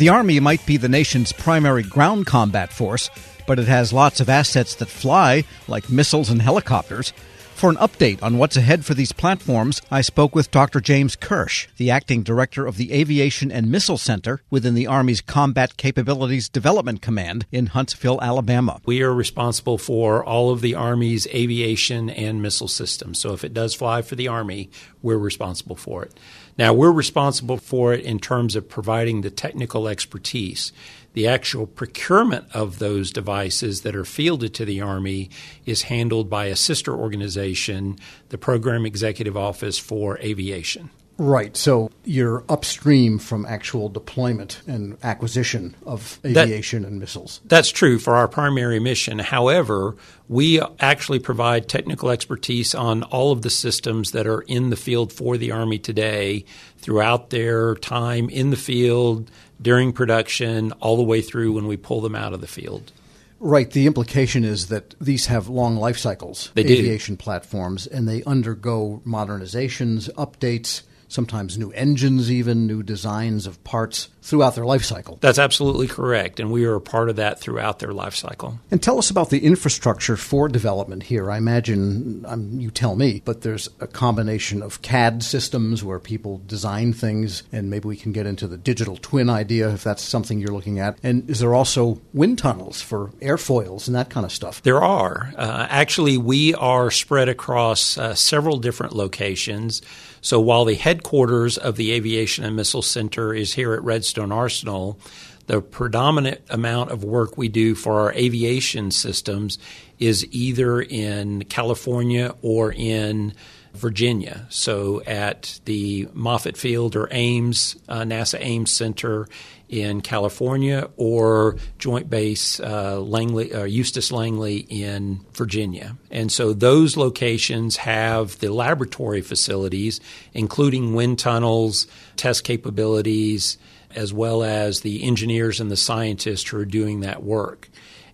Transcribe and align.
The 0.00 0.08
Army 0.08 0.40
might 0.40 0.64
be 0.64 0.78
the 0.78 0.88
nation's 0.88 1.30
primary 1.30 1.82
ground 1.82 2.24
combat 2.24 2.72
force, 2.72 3.10
but 3.46 3.58
it 3.58 3.68
has 3.68 3.92
lots 3.92 4.18
of 4.18 4.30
assets 4.30 4.74
that 4.76 4.88
fly, 4.88 5.44
like 5.68 5.90
missiles 5.90 6.30
and 6.30 6.40
helicopters. 6.40 7.12
For 7.52 7.68
an 7.68 7.76
update 7.76 8.22
on 8.22 8.38
what's 8.38 8.56
ahead 8.56 8.86
for 8.86 8.94
these 8.94 9.12
platforms, 9.12 9.82
I 9.90 10.00
spoke 10.00 10.34
with 10.34 10.50
Dr. 10.50 10.80
James 10.80 11.14
Kirsch, 11.16 11.68
the 11.76 11.90
acting 11.90 12.22
director 12.22 12.64
of 12.64 12.78
the 12.78 12.94
Aviation 12.94 13.52
and 13.52 13.70
Missile 13.70 13.98
Center 13.98 14.40
within 14.48 14.72
the 14.72 14.86
Army's 14.86 15.20
Combat 15.20 15.76
Capabilities 15.76 16.48
Development 16.48 17.02
Command 17.02 17.44
in 17.52 17.66
Huntsville, 17.66 18.22
Alabama. 18.22 18.80
We 18.86 19.02
are 19.02 19.12
responsible 19.12 19.76
for 19.76 20.24
all 20.24 20.50
of 20.50 20.62
the 20.62 20.74
Army's 20.74 21.26
aviation 21.26 22.08
and 22.08 22.40
missile 22.40 22.68
systems. 22.68 23.18
So 23.18 23.34
if 23.34 23.44
it 23.44 23.52
does 23.52 23.74
fly 23.74 24.00
for 24.00 24.16
the 24.16 24.28
Army, 24.28 24.70
we're 25.02 25.18
responsible 25.18 25.76
for 25.76 26.04
it. 26.04 26.14
Now, 26.60 26.74
we're 26.74 26.92
responsible 26.92 27.56
for 27.56 27.94
it 27.94 28.04
in 28.04 28.18
terms 28.18 28.54
of 28.54 28.68
providing 28.68 29.22
the 29.22 29.30
technical 29.30 29.88
expertise. 29.88 30.74
The 31.14 31.26
actual 31.26 31.66
procurement 31.66 32.48
of 32.52 32.78
those 32.78 33.12
devices 33.12 33.80
that 33.80 33.96
are 33.96 34.04
fielded 34.04 34.52
to 34.56 34.66
the 34.66 34.82
Army 34.82 35.30
is 35.64 35.84
handled 35.84 36.28
by 36.28 36.44
a 36.44 36.56
sister 36.56 36.94
organization, 36.94 37.98
the 38.28 38.36
Program 38.36 38.84
Executive 38.84 39.38
Office 39.38 39.78
for 39.78 40.18
Aviation. 40.18 40.90
Right. 41.20 41.54
So 41.54 41.90
you're 42.06 42.44
upstream 42.48 43.18
from 43.18 43.44
actual 43.44 43.90
deployment 43.90 44.62
and 44.66 44.96
acquisition 45.02 45.76
of 45.84 46.18
aviation 46.24 46.80
that, 46.80 46.88
and 46.88 46.98
missiles. 46.98 47.42
That's 47.44 47.68
true 47.68 47.98
for 47.98 48.14
our 48.14 48.26
primary 48.26 48.80
mission. 48.80 49.18
However, 49.18 49.96
we 50.28 50.62
actually 50.80 51.18
provide 51.18 51.68
technical 51.68 52.08
expertise 52.08 52.74
on 52.74 53.02
all 53.02 53.32
of 53.32 53.42
the 53.42 53.50
systems 53.50 54.12
that 54.12 54.26
are 54.26 54.40
in 54.40 54.70
the 54.70 54.76
field 54.76 55.12
for 55.12 55.36
the 55.36 55.50
Army 55.50 55.78
today 55.78 56.46
throughout 56.78 57.28
their 57.28 57.74
time 57.74 58.30
in 58.30 58.48
the 58.48 58.56
field, 58.56 59.30
during 59.60 59.92
production, 59.92 60.72
all 60.80 60.96
the 60.96 61.02
way 61.02 61.20
through 61.20 61.52
when 61.52 61.66
we 61.66 61.76
pull 61.76 62.00
them 62.00 62.14
out 62.14 62.32
of 62.32 62.40
the 62.40 62.46
field. 62.46 62.92
Right. 63.40 63.70
The 63.70 63.86
implication 63.86 64.42
is 64.42 64.68
that 64.68 64.94
these 64.98 65.26
have 65.26 65.48
long 65.48 65.76
life 65.76 65.98
cycles, 65.98 66.50
they 66.54 66.62
aviation 66.62 67.16
do. 67.16 67.22
platforms, 67.22 67.86
and 67.86 68.08
they 68.08 68.22
undergo 68.24 69.02
modernizations, 69.06 70.08
updates, 70.14 70.80
sometimes 71.10 71.58
new 71.58 71.70
engines, 71.72 72.30
even 72.30 72.66
new 72.66 72.82
designs 72.82 73.46
of 73.46 73.62
parts 73.64 74.08
throughout 74.22 74.54
their 74.54 74.64
life 74.64 74.84
cycle. 74.84 75.18
That's 75.20 75.38
absolutely 75.38 75.88
correct, 75.88 76.40
and 76.40 76.50
we 76.52 76.64
are 76.64 76.74
a 76.74 76.80
part 76.80 77.10
of 77.10 77.16
that 77.16 77.40
throughout 77.40 77.80
their 77.80 77.92
life 77.92 78.14
cycle. 78.14 78.58
And 78.70 78.82
tell 78.82 78.98
us 78.98 79.10
about 79.10 79.30
the 79.30 79.44
infrastructure 79.44 80.16
for 80.16 80.48
development 80.48 81.04
here. 81.04 81.30
I 81.30 81.38
imagine, 81.38 82.24
um, 82.26 82.60
you 82.60 82.70
tell 82.70 82.96
me, 82.96 83.22
but 83.24 83.42
there's 83.42 83.68
a 83.80 83.86
combination 83.86 84.62
of 84.62 84.82
CAD 84.82 85.22
systems 85.22 85.82
where 85.82 85.98
people 85.98 86.40
design 86.46 86.92
things, 86.92 87.42
and 87.50 87.70
maybe 87.70 87.88
we 87.88 87.96
can 87.96 88.12
get 88.12 88.26
into 88.26 88.46
the 88.46 88.56
digital 88.56 88.96
twin 88.96 89.28
idea 89.28 89.68
if 89.70 89.82
that's 89.82 90.02
something 90.02 90.38
you're 90.38 90.54
looking 90.54 90.78
at. 90.78 90.98
And 91.02 91.28
is 91.28 91.40
there 91.40 91.54
also 91.54 92.00
wind 92.12 92.38
tunnels 92.38 92.80
for 92.80 93.08
airfoils 93.20 93.86
and 93.88 93.96
that 93.96 94.10
kind 94.10 94.24
of 94.24 94.32
stuff? 94.32 94.62
There 94.62 94.82
are. 94.82 95.32
Uh, 95.36 95.66
actually, 95.68 96.18
we 96.18 96.54
are 96.54 96.90
spread 96.90 97.28
across 97.28 97.98
uh, 97.98 98.14
several 98.14 98.58
different 98.58 98.94
locations. 98.94 99.82
So 100.20 100.40
while 100.40 100.64
the 100.64 100.74
headquarters 100.74 101.56
of 101.56 101.76
the 101.76 101.92
Aviation 101.92 102.44
and 102.44 102.56
Missile 102.56 102.82
Center 102.82 103.34
is 103.34 103.54
here 103.54 103.72
at 103.72 103.82
Redstone 103.82 104.32
Arsenal, 104.32 104.98
the 105.46 105.60
predominant 105.60 106.40
amount 106.48 106.90
of 106.90 107.02
work 107.02 107.36
we 107.36 107.48
do 107.48 107.74
for 107.74 108.00
our 108.00 108.12
aviation 108.12 108.90
systems 108.90 109.58
is 109.98 110.26
either 110.30 110.80
in 110.80 111.44
California 111.44 112.34
or 112.42 112.72
in 112.72 113.34
Virginia. 113.74 114.46
So 114.48 115.02
at 115.02 115.60
the 115.64 116.06
Moffett 116.06 116.56
Field 116.56 116.96
or 116.96 117.08
Ames, 117.10 117.76
uh, 117.88 118.00
NASA 118.00 118.38
Ames 118.40 118.70
Center 118.70 119.28
in 119.68 120.00
California, 120.00 120.90
or 120.96 121.56
Joint 121.78 122.10
Base 122.10 122.58
uh, 122.58 123.00
Langley, 123.00 123.54
uh, 123.54 123.64
Eustis 123.64 124.10
Langley 124.10 124.66
in 124.68 125.20
Virginia. 125.32 125.96
And 126.10 126.32
so 126.32 126.52
those 126.52 126.96
locations 126.96 127.76
have 127.76 128.36
the 128.40 128.52
laboratory 128.52 129.20
facilities, 129.20 130.00
including 130.34 130.94
wind 130.94 131.20
tunnels, 131.20 131.86
test 132.16 132.42
capabilities, 132.42 133.58
as 133.94 134.12
well 134.12 134.42
as 134.42 134.80
the 134.80 135.04
engineers 135.04 135.60
and 135.60 135.70
the 135.70 135.76
scientists 135.76 136.48
who 136.48 136.58
are 136.58 136.64
doing 136.64 137.00
that 137.00 137.22
work. 137.22 137.68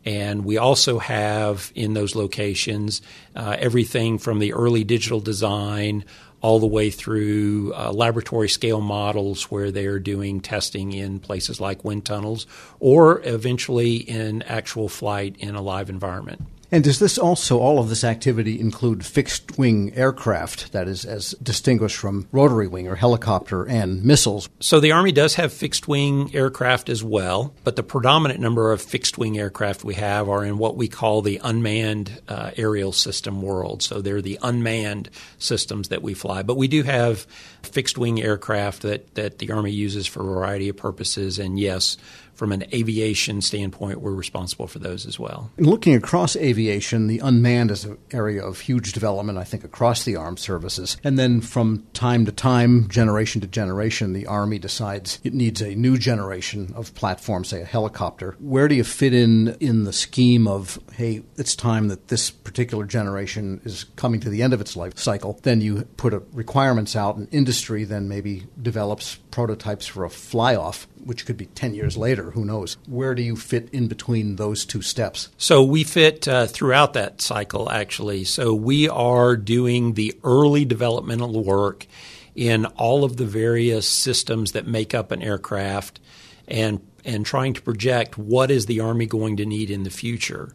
And 0.07 0.45
we 0.45 0.57
also 0.57 1.01
have 1.01 1.73
in 1.75 1.95
those 1.95 2.15
locations 2.15 3.03
uh, 3.35 3.57
everything 3.59 4.19
from 4.19 4.39
the 4.39 4.53
early 4.53 4.85
digital 4.85 5.21
design 5.21 6.05
all 6.41 6.61
the 6.61 6.67
way 6.67 6.91
through 6.91 7.73
uh, 7.75 7.91
laboratory 7.93 8.49
scale 8.49 8.81
models 8.81 9.51
where 9.51 9.73
they're 9.73 9.99
doing 9.99 10.41
testing 10.41 10.93
in 10.93 11.19
places 11.19 11.61
like 11.61 11.85
wind 11.85 12.05
tunnels 12.05 12.47
or 12.79 13.21
eventually 13.25 13.97
in 13.97 14.43
actual 14.43 14.89
flight 14.89 15.35
in 15.41 15.57
a 15.57 15.63
live 15.63 15.91
environment. 15.91 16.47
And 16.73 16.83
does 16.83 16.99
this 16.99 17.17
also, 17.17 17.59
all 17.59 17.79
of 17.79 17.89
this 17.89 18.03
activity, 18.03 18.59
include 18.59 19.07
fixed 19.07 19.57
wing 19.57 19.93
aircraft, 19.95 20.73
that 20.73 20.89
is, 20.89 21.05
as 21.05 21.33
distinguished 21.43 21.97
from 21.97 22.27
rotary 22.33 22.67
wing 22.67 22.89
or 22.89 22.97
helicopter 22.97 23.65
and 23.65 24.05
missiles? 24.05 24.49
So 24.59 24.81
the 24.81 24.91
Army 24.91 25.13
does 25.13 25.37
have 25.37 25.53
fixed 25.53 25.87
wing 25.87 26.35
aircraft 26.35 26.89
as 26.89 27.05
well, 27.05 27.55
but 27.63 27.77
the 27.77 27.85
predominant 27.85 28.41
number 28.41 28.73
of 28.73 28.83
fixed 28.83 29.17
wing 29.17 29.39
aircraft 29.39 29.85
we 29.85 29.95
have 29.95 30.29
are 30.29 30.45
in 30.45 30.59
what 30.59 30.77
we 30.77 30.89
call 30.89 31.23
the 31.23 31.41
unmanned 31.45 32.21
uh, 32.29 32.51
aerial 32.57 32.93
system 32.93 33.43
world. 33.43 33.83
So 33.83 34.01
they're 34.01 34.23
the 34.23 34.39
unmanned 34.43 35.11
systems 35.39 35.91
that 35.91 36.03
we 36.03 36.15
fly. 36.15 36.43
But 36.43 36.57
we 36.57 36.67
do 36.67 36.83
have 36.83 37.21
fixed 37.63 37.97
wing 37.97 38.21
aircraft 38.21 38.83
that, 38.83 39.15
that 39.15 39.39
the 39.39 39.53
Army 39.53 39.71
uses 39.71 40.07
for 40.07 40.21
a 40.21 40.25
variety 40.25 40.69
of 40.69 40.77
purposes, 40.77 41.39
and 41.39 41.61
yes, 41.61 41.97
from 42.37 42.53
an 42.53 42.65
aviation 42.73 43.41
standpoint, 43.41 44.01
we're 44.01 44.13
responsible 44.13 44.67
for 44.67 44.79
those 44.79 45.07
as 45.07 45.19
well. 45.19 45.51
Looking 45.57 45.95
across 45.95 46.37
aviation, 46.37 47.07
the 47.07 47.19
unmanned 47.19 47.71
is 47.71 47.85
an 47.85 47.99
area 48.13 48.45
of 48.45 48.61
huge 48.61 48.93
development, 48.93 49.39
I 49.39 49.45
think, 49.45 49.65
across 49.65 50.05
the 50.05 50.17
armed 50.17 50.39
services. 50.39 50.97
And 51.03 51.19
then 51.19 51.41
from 51.41 51.87
time 51.95 52.27
to 52.27 52.33
time, 52.33 52.89
generation 52.89 53.41
to 53.41 53.47
generation, 53.47 54.13
the 54.13 54.27
Army 54.27 54.59
decides 54.59 55.19
it 55.25 55.35
needs 55.35 55.61
a 55.63 55.75
new 55.75 55.97
generation 55.97 56.73
of 56.77 56.95
platforms, 56.95 57.49
say 57.49 57.63
a 57.63 57.65
helicopter. 57.65 58.37
Where 58.39 58.69
do 58.69 58.75
you 58.75 58.85
fit 58.85 59.15
in 59.15 59.57
in 59.61 59.85
the 59.85 59.93
scheme 59.93 60.47
of, 60.47 60.79
hey, 60.93 61.23
it's 61.37 61.57
time 61.57 61.89
that 61.89 62.09
this 62.09 62.31
particular 62.31 62.85
generation 62.85 63.61
is 63.65 63.85
coming 63.97 64.21
to 64.21 64.29
the 64.29 64.43
end 64.43 64.53
of 64.53 64.61
its 64.61 64.77
life 64.77 64.99
cycle? 64.99 65.41
Then 65.43 65.61
you 65.61 65.85
put 65.97 66.13
requirements 66.33 66.95
out, 66.95 67.17
and 67.17 67.29
industry 67.33 67.85
then 67.85 68.09
maybe 68.09 68.47
develops 68.61 69.17
prototypes 69.31 69.87
for 69.87 70.05
a 70.05 70.11
fly 70.11 70.55
off 70.55 70.87
which 71.07 71.25
could 71.25 71.37
be 71.37 71.47
10 71.47 71.75
years 71.75 71.97
later, 71.97 72.33
who 72.33 72.45
knows? 72.45 72.77
Where 72.87 73.15
do 73.15 73.23
you 73.23 73.37
fit 73.37 73.69
in 73.73 73.87
between 73.87 74.37
those 74.37 74.65
two 74.65 74.83
steps? 74.83 75.29
So 75.39 75.63
we 75.63 75.85
fit 75.85 76.27
uh, 76.27 76.47
throughout 76.47 76.95
that 76.95 77.21
cycle, 77.21 77.71
actually. 77.71 78.25
So 78.25 78.53
we 78.53 78.89
are 78.89 79.37
doing 79.37 79.95
the 79.95 80.19
early 80.25 80.65
developmental 80.65 81.45
work 81.45 81.87
in 82.35 82.67
all 82.67 83.05
of 83.05 83.17
the 83.17 83.25
various 83.25 83.89
systems 83.89 84.53
that 84.53 84.67
make 84.67 84.95
up 84.95 85.13
an 85.13 85.23
aircraft 85.23 86.01
and, 86.49 86.85
and 87.05 87.25
trying 87.25 87.55
to 87.55 87.63
project 87.63 88.19
what 88.19 88.51
is 88.51 88.67
the 88.67 88.81
Army 88.81 89.07
going 89.07 89.37
to 89.37 89.47
need 89.47 89.71
in 89.71 89.85
the 89.85 89.91
future. 89.91 90.55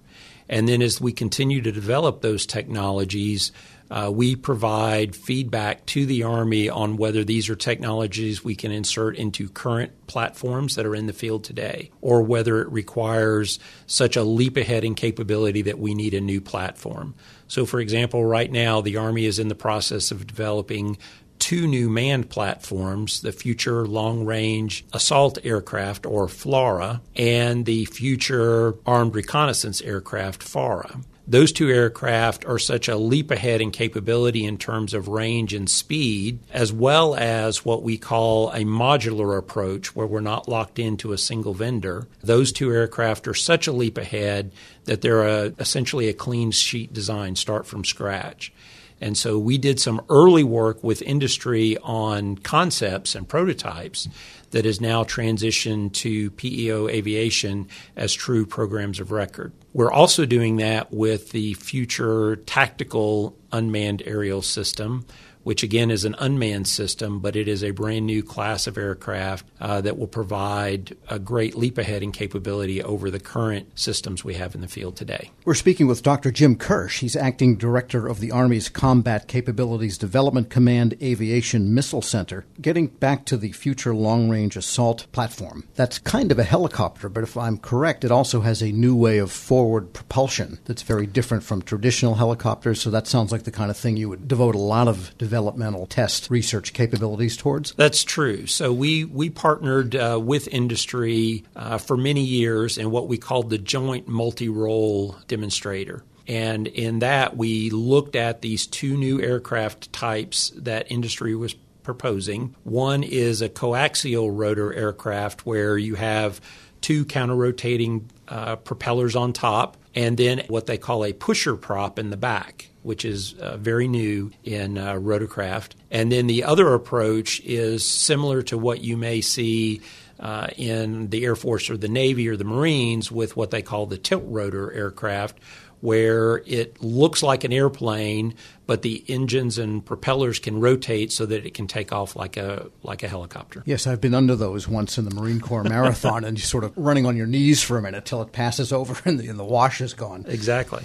And 0.50 0.68
then 0.68 0.82
as 0.82 1.00
we 1.00 1.14
continue 1.14 1.62
to 1.62 1.72
develop 1.72 2.22
those 2.22 2.46
technologies, 2.46 3.54
uh, 3.92 4.10
we 4.10 4.38
provide 4.38 5.18
feedback 5.18 5.86
to 5.86 6.06
the 6.06 6.24
Army 6.24 6.70
on 6.70 6.96
whether 6.96 7.26
these 7.26 7.50
are 7.50 7.58
technologies 7.58 8.42
we 8.42 8.56
can 8.56 8.72
insert 8.72 9.18
into 9.18 9.50
current 9.50 9.92
platforms 10.08 10.76
that 10.76 10.86
are 10.86 10.96
in 10.96 11.08
the 11.08 11.14
field 11.14 11.44
today, 11.44 11.92
or 12.00 12.24
whether 12.24 12.62
it 12.62 12.72
requires 12.72 13.60
such 13.88 14.16
a 14.16 14.24
leap 14.24 14.56
ahead 14.56 14.86
in 14.86 14.96
capability 14.96 15.64
that 15.64 15.78
we 15.78 15.94
need 15.94 16.14
a 16.14 16.22
new 16.22 16.40
platform. 16.40 17.14
So, 17.50 17.66
for 17.66 17.82
example, 17.82 18.24
right 18.24 18.50
now 18.50 18.80
the 18.80 18.96
Army 18.96 19.26
is 19.26 19.40
in 19.40 19.50
the 19.50 19.56
process 19.56 20.10
of 20.10 20.26
developing 20.26 20.98
two 21.38 21.68
new 21.68 21.90
manned 21.90 22.30
platforms 22.30 23.22
the 23.22 23.34
Future 23.34 23.86
Long 23.86 24.26
Range 24.26 24.86
Assault 24.94 25.38
Aircraft, 25.44 26.06
or 26.06 26.28
FLRAA, 26.28 27.02
and 27.18 27.66
the 27.66 27.84
Future 27.86 28.76
Armed 28.86 29.16
Reconnaissance 29.16 29.82
Aircraft, 29.82 30.44
FARA. 30.44 31.02
Those 31.32 31.54
two 31.54 31.70
aircraft 31.70 32.44
are 32.44 32.60
such 32.60 32.90
a 32.90 32.98
leap 32.98 33.32
ahead 33.32 33.62
in 33.62 33.72
capability 33.72 34.44
in 34.44 34.58
terms 34.58 34.94
of 34.94 35.08
range 35.08 35.54
and 35.54 35.70
speed, 35.70 36.40
as 36.52 36.74
well 36.74 37.16
as 37.16 37.64
what 37.64 37.84
we 37.84 37.98
call 37.98 38.50
a 38.50 38.66
modular 38.66 39.38
approach 39.38 39.96
where 39.96 40.06
we're 40.06 40.20
not 40.20 40.50
locked 40.50 40.78
into 40.78 41.14
a 41.14 41.18
single 41.18 41.54
vendor. 41.54 42.06
Those 42.22 42.52
two 42.52 42.70
aircraft 42.74 43.30
are 43.30 43.34
such 43.34 43.66
a 43.66 43.72
leap 43.72 43.98
ahead 43.98 44.52
that 44.84 45.00
they're 45.00 45.26
a, 45.26 45.54
essentially 45.58 46.10
a 46.10 46.14
clean 46.14 46.52
sheet 46.52 46.92
design, 46.92 47.38
start 47.38 47.66
from 47.66 47.86
scratch. 47.86 48.52
And 49.00 49.18
so 49.18 49.40
we 49.40 49.58
did 49.58 49.80
some 49.80 50.02
early 50.10 50.44
work 50.44 50.84
with 50.84 51.02
industry 51.02 51.78
on 51.82 52.40
concepts 52.40 53.16
and 53.16 53.26
prototypes 53.26 54.10
that 54.52 54.66
is 54.66 54.80
now 54.80 55.04
transitioned 55.04 55.94
to 55.94 56.32
PEO 56.32 56.88
aviation 56.88 57.68
as 57.96 58.14
true 58.14 58.46
programs 58.46 59.00
of 59.00 59.12
record. 59.12 59.52
We're 59.74 59.92
also 59.92 60.26
doing 60.26 60.58
that 60.58 60.92
with 60.94 61.32
the 61.32 61.54
future 61.56 62.38
tactical 62.38 63.38
unmanned 63.52 64.04
aerial 64.06 64.42
system, 64.42 65.06
which 65.44 65.64
again 65.64 65.92
is 65.92 66.06
an 66.06 66.16
unmanned 66.20 66.68
system, 66.68 67.20
but 67.20 67.36
it 67.36 67.48
is 67.48 67.64
a 67.64 67.72
brand 67.72 68.06
new 68.06 68.24
class 68.24 68.68
of 68.68 68.78
aircraft 68.78 69.46
uh, 69.60 69.82
that 69.82 69.98
will 69.98 70.08
provide 70.08 70.96
a 71.10 71.20
great 71.20 71.56
leap 71.56 71.78
ahead 71.78 72.04
in 72.04 72.12
capability 72.12 72.82
over 72.84 73.10
the 73.10 73.20
current 73.20 73.68
systems 73.78 74.24
we 74.24 74.36
have 74.36 74.56
in 74.56 74.62
the 74.62 74.68
field 74.68 74.96
today. 74.96 75.32
We're 75.46 75.54
speaking 75.54 75.88
with 75.88 76.04
Dr. 76.04 76.32
Jim 76.32 76.56
Kirsch. 76.56 77.00
He's 77.00 77.16
acting 77.16 77.56
director 77.56 78.08
of 78.08 78.20
the 78.20 78.32
Army's 78.32 78.70
Combat 78.70 79.28
Capabilities 79.28 79.98
Development 79.98 80.50
Command 80.50 80.96
Aviation 81.02 81.74
Missile 81.74 82.02
Center. 82.02 82.46
Getting 82.60 82.88
back 82.88 83.26
to 83.26 83.38
the 83.38 83.52
Future 83.52 83.94
Long 83.94 84.30
Range 84.30 84.56
Assault 84.56 85.08
platform, 85.12 85.68
that's 85.76 86.00
kind 86.00 86.32
of 86.32 86.40
a 86.40 86.44
helicopter, 86.44 87.10
but 87.10 87.24
if 87.24 87.38
I'm 87.38 87.58
correct, 87.58 88.04
it 88.04 88.12
also 88.12 88.42
has 88.42 88.62
a 88.62 88.72
new 88.72 88.96
way 88.96 89.18
of 89.18 89.32
forward 89.32 89.94
propulsion 89.94 90.60
that's 90.66 90.82
very 90.82 91.08
different 91.08 91.44
from 91.44 91.62
traditional 91.62 92.16
helicopters. 92.16 92.82
So 92.82 92.90
that 92.92 93.08
sounds 93.08 93.32
like 93.32 93.44
the 93.44 93.52
kind 93.52 93.72
of 93.72 93.78
thing 93.78 93.98
you 93.98 94.10
would 94.10 94.28
devote 94.28 94.56
a 94.56 94.60
lot 94.60 94.88
of 94.88 95.18
developmental 95.32 95.86
test 95.86 96.30
research 96.30 96.74
capabilities 96.74 97.38
towards? 97.38 97.72
That's 97.76 98.04
true. 98.04 98.46
So 98.48 98.74
we, 98.74 99.06
we 99.06 99.30
partnered 99.30 99.96
uh, 99.96 100.20
with 100.22 100.50
industry 100.50 101.46
uh, 101.56 101.78
for 101.78 101.96
many 101.96 102.22
years 102.22 102.78
in 102.78 102.92
what 102.92 103.08
we 103.08 103.18
called 103.18 103.50
the 103.50 103.58
Joint 103.58 104.10
Multi 104.10 104.50
Role 104.50 105.16
Demonstrator. 105.30 106.04
And 106.28 106.68
in 106.68 107.00
that, 107.00 107.38
we 107.38 107.70
looked 107.70 108.18
at 108.18 108.42
these 108.42 108.68
two 108.68 108.98
new 108.98 109.22
aircraft 109.22 109.94
types 109.94 110.52
that 110.58 110.92
industry 110.92 111.34
was 111.34 111.54
proposing. 111.84 112.54
One 112.66 113.02
is 113.02 113.42
a 113.42 113.48
coaxial 113.48 114.30
rotor 114.34 114.74
aircraft 114.74 115.46
where 115.46 115.78
you 115.78 115.96
have 115.96 116.42
two 116.82 117.06
counter 117.06 117.36
rotating 117.36 118.10
uh, 118.28 118.58
propellers 118.58 119.16
on 119.16 119.32
top, 119.32 119.78
and 119.96 120.18
then 120.18 120.44
what 120.48 120.66
they 120.66 120.78
call 120.78 121.04
a 121.04 121.14
pusher 121.14 121.56
prop 121.56 122.00
in 122.00 122.10
the 122.10 122.18
back 122.18 122.72
which 122.84 123.06
is 123.06 123.34
uh, 123.34 123.58
very 123.58 123.88
new 123.88 124.32
in 124.44 124.78
uh, 124.78 124.94
rotorcraft. 124.94 125.74
And 125.90 126.12
then 126.12 126.28
the 126.28 126.44
other 126.44 126.74
approach 126.74 127.40
is 127.42 127.86
similar 127.86 128.42
to 128.44 128.58
what 128.58 128.82
you 128.82 128.98
may 128.98 129.22
see 129.22 129.82
uh, 130.20 130.48
in 130.56 131.10
the 131.10 131.24
Air 131.26 131.36
Force 131.36 131.70
or 131.70 131.78
the 131.78 131.88
Navy 131.88 132.28
or 132.30 132.38
the 132.38 132.44
Marines 132.44 133.12
with 133.12 133.36
what 133.36 133.52
they 133.52 133.62
call 133.62 133.86
the 133.86 133.98
tilt 133.98 134.24
rotor 134.26 134.72
aircraft, 134.72 135.38
where 135.82 136.38
it 136.46 136.82
looks 136.82 137.22
like 137.22 137.44
an 137.44 137.52
airplane, 137.52 138.36
but 138.66 138.84
the 138.84 139.04
engines 139.08 139.58
and 139.58 139.86
propellers 139.86 140.40
can 140.40 140.60
rotate 140.60 141.12
so 141.12 141.26
that 141.26 141.46
it 141.46 141.54
can 141.54 141.68
take 141.68 141.92
off 141.92 142.16
like 142.16 142.38
a 142.38 142.68
like 142.84 143.04
a 143.04 143.08
helicopter. 143.08 143.64
Yes, 143.66 143.86
I've 143.88 144.00
been 144.00 144.14
under 144.14 144.36
those 144.36 144.68
once 144.68 144.98
in 144.98 145.06
the 145.06 145.14
Marine 145.14 145.42
Corps 145.42 145.64
marathon, 145.64 146.24
and 146.26 146.38
you're 146.38 146.46
sort 146.46 146.64
of 146.64 146.72
running 146.78 147.06
on 147.06 147.18
your 147.18 147.28
knees 147.28 147.62
for 147.62 147.78
a 147.78 147.82
minute 147.82 148.06
till 148.06 148.22
it 148.22 148.32
passes 148.32 148.72
over 148.72 148.98
and 149.10 149.20
the, 149.20 149.28
and 149.28 149.38
the 149.38 149.44
wash 149.44 149.82
is 149.82 149.94
gone. 149.94 150.26
Exactly. 150.28 150.84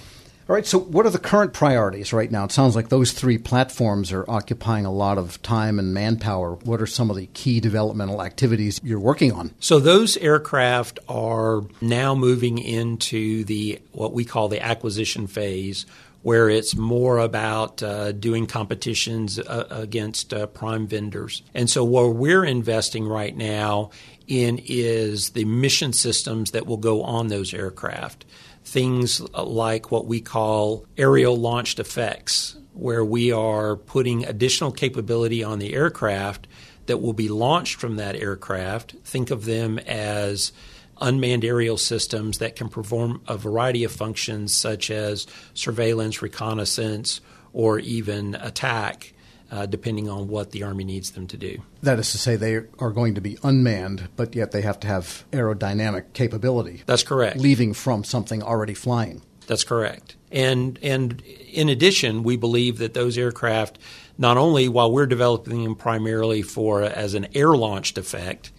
All 0.49 0.55
right, 0.55 0.65
so 0.65 0.79
what 0.79 1.05
are 1.05 1.09
the 1.09 1.19
current 1.19 1.51
priorities 1.51 2.13
right 2.13 2.31
now? 2.31 2.45
It 2.45 2.53
sounds 2.53 2.73
like 2.73 2.87
those 2.87 3.11
three 3.11 3.37
platforms 3.37 4.13
are 4.13 4.23
occupying 4.29 4.85
a 4.85 4.91
lot 4.93 5.17
of 5.17 5.41
time 5.41 5.77
and 5.77 5.93
manpower. 5.93 6.53
What 6.63 6.81
are 6.81 6.87
some 6.87 7.09
of 7.09 7.17
the 7.17 7.25
key 7.27 7.59
developmental 7.59 8.23
activities 8.23 8.79
you're 8.81 8.97
working 8.97 9.33
on? 9.33 9.53
So 9.59 9.77
those 9.79 10.15
aircraft 10.15 10.99
are 11.09 11.63
now 11.81 12.15
moving 12.15 12.59
into 12.59 13.43
the 13.43 13.81
what 13.91 14.13
we 14.13 14.23
call 14.23 14.47
the 14.47 14.63
acquisition 14.63 15.27
phase 15.27 15.85
where 16.21 16.49
it's 16.49 16.77
more 16.77 17.19
about 17.19 17.83
uh, 17.83 18.13
doing 18.13 18.47
competitions 18.47 19.39
uh, 19.39 19.67
against 19.69 20.33
uh, 20.33 20.47
prime 20.47 20.87
vendors. 20.87 21.41
And 21.53 21.69
so, 21.69 21.83
what 21.83 22.15
we're 22.15 22.43
investing 22.43 23.07
right 23.07 23.35
now 23.35 23.91
in 24.27 24.61
is 24.65 25.31
the 25.31 25.45
mission 25.45 25.93
systems 25.93 26.51
that 26.51 26.65
will 26.65 26.77
go 26.77 27.03
on 27.03 27.27
those 27.27 27.53
aircraft 27.53 28.25
things 28.67 29.21
like 29.33 29.91
what 29.91 30.05
we 30.05 30.19
call 30.19 30.85
aerial 30.97 31.37
launched 31.37 31.79
effects, 31.79 32.57
where 32.73 33.03
we 33.03 33.31
are 33.31 33.77
putting 33.77 34.25
additional 34.25 34.73
capability 34.73 35.41
on 35.41 35.59
the 35.59 35.73
aircraft 35.73 36.47
that 36.85 36.97
will 36.97 37.13
be 37.13 37.29
launched 37.29 37.79
from 37.79 37.95
that 37.95 38.17
aircraft. 38.17 38.93
Think 39.05 39.31
of 39.31 39.45
them 39.45 39.79
as 39.79 40.51
unmanned 40.99 41.45
aerial 41.45 41.77
systems 41.77 42.39
that 42.39 42.57
can 42.57 42.67
perform 42.67 43.21
a 43.25 43.37
variety 43.37 43.85
of 43.85 43.91
functions 43.93 44.53
such 44.53 44.91
as 44.91 45.27
surveillance, 45.53 46.21
reconnaissance, 46.21 47.21
or 47.53 47.79
even 47.79 48.35
attack 48.35 49.13
uh, 49.51 49.65
depending 49.65 50.09
on 50.09 50.27
what 50.27 50.51
the 50.51 50.63
Army 50.63 50.83
needs 50.83 51.11
them 51.11 51.27
to 51.27 51.37
do. 51.37 51.61
That 51.81 51.99
is 51.99 52.11
to 52.11 52.17
say, 52.17 52.35
they 52.35 52.55
are 52.55 52.91
going 52.91 53.15
to 53.15 53.21
be 53.21 53.37
unmanned, 53.43 54.09
but 54.15 54.35
yet 54.35 54.51
they 54.51 54.61
have 54.61 54.79
to 54.81 54.87
have 54.87 55.25
aerodynamic 55.31 56.13
capability. 56.13 56.83
That's 56.85 57.03
correct. 57.03 57.37
Leaving 57.37 57.73
from 57.73 58.03
something 58.03 58.43
already 58.43 58.73
flying. 58.73 59.21
That's 59.47 59.63
correct. 59.63 60.17
And 60.29 60.77
and 60.83 61.21
in 61.21 61.69
addition, 61.69 62.23
we 62.23 62.35
believe 62.35 62.79
that 62.79 62.93
those 62.93 63.17
aircraft, 63.17 63.79
not 64.17 64.35
only 64.37 64.67
while 64.67 64.91
we're 64.91 65.07
developing 65.07 65.63
them 65.63 65.75
primarily 65.75 66.41
for 66.41 66.83
as 66.83 67.13
an 67.13 67.27
air 67.33 67.55
launched 67.55 67.97
effect 67.97 68.51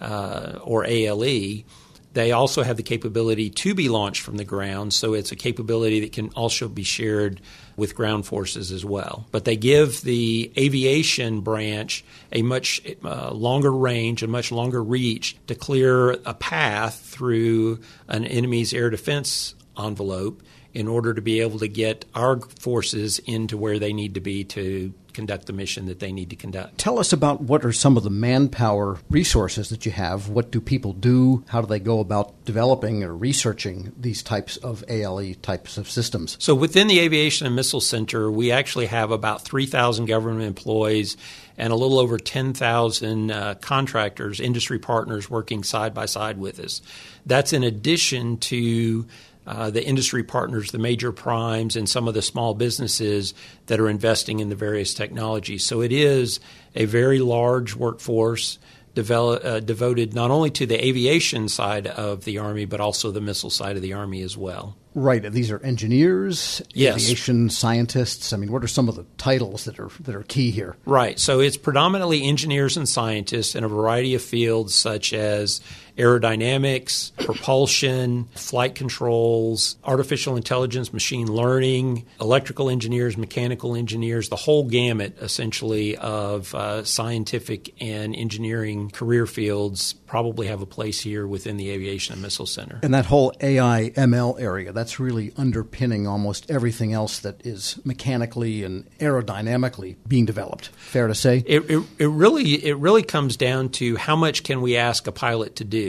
uh, 0.00 0.60
or 0.62 0.84
ALE, 0.86 1.64
they 2.12 2.32
also 2.32 2.62
have 2.62 2.76
the 2.76 2.84
capability 2.84 3.50
to 3.50 3.74
be 3.74 3.88
launched 3.88 4.22
from 4.22 4.36
the 4.36 4.44
ground, 4.44 4.94
so 4.94 5.12
it's 5.12 5.32
a 5.32 5.36
capability 5.36 6.00
that 6.00 6.12
can 6.12 6.30
also 6.30 6.68
be 6.68 6.84
shared 6.84 7.40
with 7.78 7.94
ground 7.94 8.26
forces 8.26 8.72
as 8.72 8.84
well. 8.84 9.26
But 9.30 9.44
they 9.44 9.56
give 9.56 10.02
the 10.02 10.52
aviation 10.58 11.40
branch 11.40 12.04
a 12.32 12.42
much 12.42 12.82
uh, 13.04 13.30
longer 13.30 13.72
range, 13.72 14.22
a 14.22 14.26
much 14.26 14.50
longer 14.52 14.82
reach 14.82 15.36
to 15.46 15.54
clear 15.54 16.10
a 16.10 16.34
path 16.34 17.00
through 17.00 17.78
an 18.08 18.26
enemy's 18.26 18.74
air 18.74 18.90
defense 18.90 19.54
envelope 19.78 20.42
in 20.74 20.86
order 20.86 21.14
to 21.14 21.22
be 21.22 21.40
able 21.40 21.58
to 21.58 21.68
get 21.68 22.04
our 22.14 22.40
forces 22.40 23.18
into 23.20 23.56
where 23.56 23.78
they 23.78 23.92
need 23.92 24.14
to 24.14 24.20
be 24.20 24.44
to 24.44 24.92
conduct 25.18 25.46
the 25.46 25.52
mission 25.52 25.86
that 25.86 25.98
they 25.98 26.12
need 26.12 26.30
to 26.30 26.36
conduct. 26.36 26.78
Tell 26.78 27.00
us 27.00 27.12
about 27.12 27.40
what 27.40 27.64
are 27.64 27.72
some 27.72 27.96
of 27.96 28.04
the 28.04 28.10
manpower 28.10 28.98
resources 29.10 29.68
that 29.70 29.84
you 29.84 29.90
have. 29.90 30.28
What 30.28 30.52
do 30.52 30.60
people 30.60 30.92
do? 30.92 31.42
How 31.48 31.60
do 31.60 31.66
they 31.66 31.80
go 31.80 31.98
about 31.98 32.44
developing 32.44 33.02
or 33.02 33.12
researching 33.16 33.92
these 33.98 34.22
types 34.22 34.58
of 34.58 34.84
ALE 34.88 35.34
types 35.42 35.76
of 35.76 35.90
systems? 35.90 36.36
So 36.38 36.54
within 36.54 36.86
the 36.86 37.00
Aviation 37.00 37.48
and 37.48 37.56
Missile 37.56 37.80
Center, 37.80 38.30
we 38.30 38.52
actually 38.52 38.86
have 38.86 39.10
about 39.10 39.42
3,000 39.42 40.06
government 40.06 40.44
employees 40.44 41.16
and 41.56 41.72
a 41.72 41.76
little 41.76 41.98
over 41.98 42.16
10,000 42.16 43.30
uh, 43.32 43.54
contractors, 43.60 44.38
industry 44.38 44.78
partners 44.78 45.28
working 45.28 45.64
side 45.64 45.92
by 45.92 46.06
side 46.06 46.38
with 46.38 46.60
us. 46.60 46.80
That's 47.26 47.52
in 47.52 47.64
addition 47.64 48.36
to 48.38 49.04
uh, 49.48 49.70
the 49.70 49.84
industry 49.84 50.22
partners, 50.22 50.72
the 50.72 50.78
major 50.78 51.10
primes, 51.10 51.74
and 51.74 51.88
some 51.88 52.06
of 52.06 52.12
the 52.12 52.20
small 52.20 52.52
businesses 52.52 53.32
that 53.66 53.80
are 53.80 53.88
investing 53.88 54.40
in 54.40 54.50
the 54.50 54.54
various 54.54 54.92
technologies. 54.92 55.64
So 55.64 55.80
it 55.80 55.90
is 55.90 56.38
a 56.74 56.84
very 56.84 57.18
large 57.18 57.74
workforce 57.74 58.58
develop, 58.94 59.44
uh, 59.44 59.60
devoted 59.60 60.12
not 60.12 60.30
only 60.30 60.50
to 60.50 60.66
the 60.66 60.84
aviation 60.84 61.48
side 61.48 61.86
of 61.86 62.24
the 62.24 62.38
Army, 62.38 62.66
but 62.66 62.80
also 62.80 63.10
the 63.10 63.20
missile 63.20 63.48
side 63.48 63.76
of 63.76 63.82
the 63.82 63.94
Army 63.94 64.22
as 64.22 64.36
well. 64.36 64.76
Right. 64.94 65.22
These 65.22 65.52
are 65.52 65.60
engineers, 65.60 66.60
yes. 66.74 66.96
aviation 66.96 67.50
scientists. 67.50 68.32
I 68.32 68.36
mean, 68.36 68.50
what 68.50 68.64
are 68.64 68.68
some 68.68 68.88
of 68.88 68.96
the 68.96 69.06
titles 69.16 69.66
that 69.66 69.78
are 69.78 69.90
that 70.00 70.14
are 70.14 70.24
key 70.24 70.50
here? 70.50 70.74
Right. 70.84 71.18
So 71.20 71.38
it's 71.38 71.56
predominantly 71.56 72.24
engineers 72.24 72.76
and 72.76 72.88
scientists 72.88 73.54
in 73.54 73.62
a 73.62 73.68
variety 73.68 74.16
of 74.16 74.22
fields 74.22 74.74
such 74.74 75.12
as 75.12 75.60
aerodynamics, 75.98 77.14
propulsion, 77.24 78.24
flight 78.34 78.74
controls, 78.74 79.76
artificial 79.84 80.36
intelligence, 80.36 80.92
machine 80.92 81.26
learning, 81.26 82.06
electrical 82.20 82.70
engineers, 82.70 83.16
mechanical 83.16 83.74
engineers, 83.74 84.28
the 84.28 84.36
whole 84.36 84.64
gamut 84.64 85.16
essentially 85.20 85.96
of 85.96 86.54
uh, 86.54 86.84
scientific 86.84 87.74
and 87.82 88.14
engineering 88.14 88.90
career 88.90 89.26
fields 89.26 89.92
probably 89.92 90.46
have 90.46 90.62
a 90.62 90.66
place 90.66 91.00
here 91.00 91.26
within 91.26 91.56
the 91.56 91.70
Aviation 91.70 92.14
and 92.14 92.22
Missile 92.22 92.46
Center. 92.46 92.78
And 92.82 92.94
that 92.94 93.06
whole 93.06 93.32
AI 93.40 93.90
ML 93.94 94.40
area, 94.40 94.72
that's 94.72 95.00
really 95.00 95.32
underpinning 95.36 96.06
almost 96.06 96.50
everything 96.50 96.92
else 96.92 97.20
that 97.20 97.44
is 97.44 97.78
mechanically 97.84 98.62
and 98.62 98.88
aerodynamically 98.98 99.96
being 100.06 100.24
developed. 100.24 100.68
Fair 100.76 101.08
to 101.08 101.14
say? 101.14 101.42
It, 101.44 101.70
it, 101.70 101.84
it 101.98 102.06
really 102.06 102.64
it 102.64 102.76
really 102.78 103.02
comes 103.02 103.36
down 103.36 103.70
to 103.70 103.96
how 103.96 104.16
much 104.16 104.44
can 104.44 104.60
we 104.60 104.76
ask 104.76 105.06
a 105.06 105.12
pilot 105.12 105.56
to 105.56 105.64
do 105.64 105.87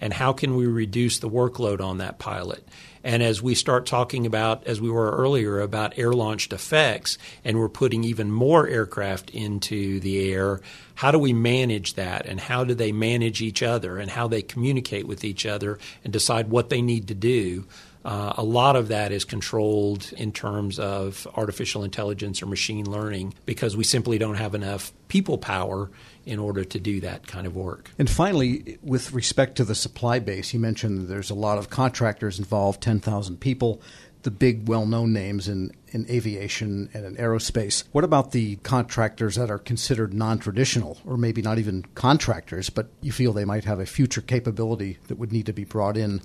and 0.00 0.12
how 0.12 0.32
can 0.32 0.56
we 0.56 0.66
reduce 0.66 1.18
the 1.18 1.30
workload 1.30 1.80
on 1.80 1.98
that 1.98 2.18
pilot. 2.18 2.66
And 3.04 3.22
as 3.22 3.42
we 3.42 3.54
start 3.54 3.84
talking 3.84 4.24
about, 4.24 4.66
as 4.66 4.80
we 4.80 4.90
were 4.90 5.10
earlier, 5.10 5.60
about 5.60 5.98
air 5.98 6.14
launched 6.14 6.54
effects, 6.54 7.18
and 7.44 7.58
we're 7.58 7.68
putting 7.68 8.02
even 8.02 8.30
more 8.30 8.66
aircraft 8.66 9.28
into 9.30 10.00
the 10.00 10.32
air, 10.32 10.62
how 10.94 11.10
do 11.10 11.18
we 11.18 11.34
manage 11.34 11.94
that? 11.94 12.24
And 12.24 12.40
how 12.40 12.64
do 12.64 12.72
they 12.72 12.92
manage 12.92 13.42
each 13.42 13.62
other? 13.62 13.98
And 13.98 14.10
how 14.10 14.26
they 14.26 14.40
communicate 14.40 15.06
with 15.06 15.22
each 15.22 15.44
other 15.44 15.78
and 16.02 16.14
decide 16.14 16.48
what 16.48 16.70
they 16.70 16.80
need 16.80 17.08
to 17.08 17.14
do? 17.14 17.66
Uh, 18.04 18.34
a 18.36 18.44
lot 18.44 18.76
of 18.76 18.88
that 18.88 19.12
is 19.12 19.24
controlled 19.24 20.12
in 20.18 20.30
terms 20.30 20.78
of 20.78 21.26
artificial 21.36 21.84
intelligence 21.84 22.42
or 22.42 22.46
machine 22.46 22.90
learning 22.90 23.32
because 23.46 23.76
we 23.76 23.84
simply 23.84 24.18
don't 24.18 24.34
have 24.34 24.54
enough 24.54 24.92
people 25.08 25.38
power 25.38 25.90
in 26.26 26.38
order 26.38 26.64
to 26.64 26.78
do 26.78 27.00
that 27.00 27.26
kind 27.26 27.46
of 27.46 27.56
work. 27.56 27.90
And 27.98 28.08
finally, 28.10 28.78
with 28.82 29.12
respect 29.12 29.56
to 29.56 29.64
the 29.64 29.74
supply 29.74 30.18
base, 30.18 30.52
you 30.52 30.60
mentioned 30.60 31.08
there's 31.08 31.30
a 31.30 31.34
lot 31.34 31.56
of 31.56 31.70
contractors 31.70 32.38
involved, 32.38 32.82
10,000 32.82 33.40
people. 33.40 33.80
the 34.22 34.30
big, 34.30 34.66
well 34.66 34.86
known 34.86 35.12
names 35.12 35.48
in, 35.48 35.70
in 35.88 36.06
aviation 36.08 36.88
and 36.94 37.04
in 37.04 37.14
aerospace. 37.16 37.84
What 37.92 38.04
about 38.04 38.32
the 38.32 38.56
contractors 38.56 39.34
that 39.36 39.50
are 39.50 39.58
considered 39.58 40.14
non 40.14 40.38
traditional, 40.38 40.98
or 41.04 41.18
maybe 41.18 41.42
not 41.42 41.58
even 41.58 41.84
contractors, 41.94 42.70
but 42.70 42.88
you 43.02 43.12
feel 43.12 43.34
they 43.34 43.44
might 43.44 43.64
have 43.64 43.80
a 43.80 43.86
future 43.86 44.22
capability 44.22 44.96
that 45.08 45.18
would 45.18 45.30
need 45.30 45.44
to 45.46 45.52
be 45.52 45.64
brought 45.64 45.98
in? 45.98 46.22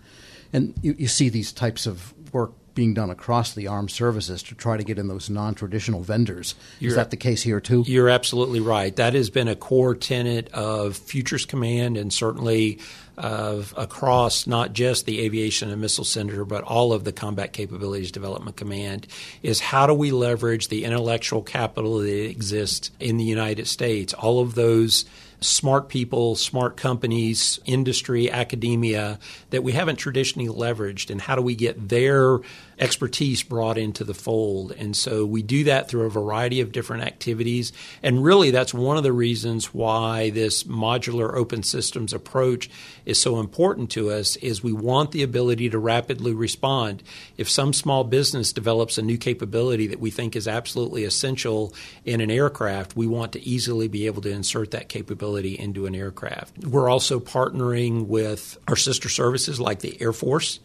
And 0.53 0.73
you, 0.81 0.95
you 0.97 1.07
see 1.07 1.29
these 1.29 1.51
types 1.51 1.85
of 1.85 2.13
work 2.33 2.51
being 2.75 2.93
done 2.93 3.09
across 3.09 3.55
the 3.55 3.67
armed 3.67 3.91
services 3.91 4.41
to 4.41 4.55
try 4.55 4.77
to 4.77 4.83
get 4.83 4.97
in 4.97 5.09
those 5.09 5.29
non 5.29 5.53
traditional 5.53 6.01
vendors. 6.01 6.55
You're, 6.79 6.91
Is 6.91 6.95
that 6.95 7.11
the 7.11 7.17
case 7.17 7.41
here, 7.41 7.59
too? 7.59 7.83
You're 7.85 8.07
absolutely 8.07 8.61
right. 8.61 8.95
That 8.95 9.15
has 9.15 9.29
been 9.29 9.49
a 9.49 9.55
core 9.55 9.95
tenet 9.95 10.49
of 10.53 10.95
Futures 10.95 11.45
Command 11.45 11.97
and 11.97 12.13
certainly 12.13 12.79
of 13.17 13.73
across 13.75 14.47
not 14.47 14.71
just 14.71 15.05
the 15.05 15.19
Aviation 15.25 15.69
and 15.69 15.81
Missile 15.81 16.05
Center, 16.05 16.45
but 16.45 16.63
all 16.63 16.93
of 16.93 17.03
the 17.03 17.11
Combat 17.11 17.51
Capabilities 17.51 18.13
Development 18.13 18.55
Command, 18.55 19.07
is 19.43 19.59
how 19.59 19.85
do 19.85 19.93
we 19.93 20.11
leverage 20.11 20.69
the 20.69 20.85
intellectual 20.85 21.41
capital 21.41 21.99
that 21.99 22.29
exists 22.29 22.91
in 22.97 23.17
the 23.17 23.25
United 23.25 23.67
States? 23.67 24.13
All 24.13 24.39
of 24.39 24.55
those 24.55 25.03
smart 25.41 25.87
people, 25.87 26.35
smart 26.35 26.75
companies, 26.75 27.59
industry, 27.65 28.29
academia 28.29 29.19
that 29.51 29.63
we 29.63 29.71
haven't 29.71 29.95
traditionally 29.95 30.49
leveraged, 30.49 31.09
and 31.09 31.21
how 31.21 31.35
do 31.35 31.41
we 31.41 31.55
get 31.55 31.89
their 31.89 32.39
expertise 32.77 33.43
brought 33.43 33.77
into 33.77 34.03
the 34.03 34.13
fold? 34.13 34.71
And 34.71 34.95
so 34.95 35.25
we 35.25 35.41
do 35.41 35.65
that 35.65 35.89
through 35.89 36.05
a 36.05 36.09
variety 36.09 36.61
of 36.61 36.71
different 36.71 37.03
activities. 37.03 37.71
And 38.03 38.23
really, 38.23 38.51
that's 38.51 38.73
one 38.73 38.97
of 38.97 39.03
the 39.03 39.13
reasons 39.13 39.73
why 39.73 40.29
this 40.29 40.63
modular 40.63 41.33
open 41.33 41.63
systems 41.63 42.13
approach 42.13 42.69
is 43.05 43.21
so 43.21 43.39
important 43.39 43.91
to 43.91 44.11
us 44.11 44.35
is 44.37 44.63
we 44.63 44.73
want 44.73 45.11
the 45.11 45.23
ability 45.23 45.69
to 45.69 45.79
rapidly 45.79 46.33
respond. 46.33 47.03
If 47.37 47.49
some 47.49 47.73
small 47.73 48.03
business 48.03 48.53
develops 48.53 48.97
a 48.97 49.01
new 49.01 49.17
capability 49.17 49.87
that 49.87 49.99
we 49.99 50.11
think 50.11 50.35
is 50.35 50.47
absolutely 50.47 51.03
essential 51.03 51.73
in 52.05 52.21
an 52.21 52.31
aircraft, 52.31 52.95
we 52.95 53.07
want 53.07 53.33
to 53.33 53.45
easily 53.45 53.87
be 53.87 54.05
able 54.05 54.21
to 54.21 54.31
insert 54.31 54.71
that 54.71 54.89
capability 54.89 55.28
into 55.37 55.85
an 55.85 55.95
aircraft. 55.95 56.59
We're 56.59 56.89
also 56.89 57.19
partnering 57.19 58.07
with 58.07 58.57
our 58.67 58.75
sister 58.75 59.09
services 59.09 59.59
like 59.59 59.79
the 59.79 60.01
Air 60.01 60.13
Force 60.13 60.59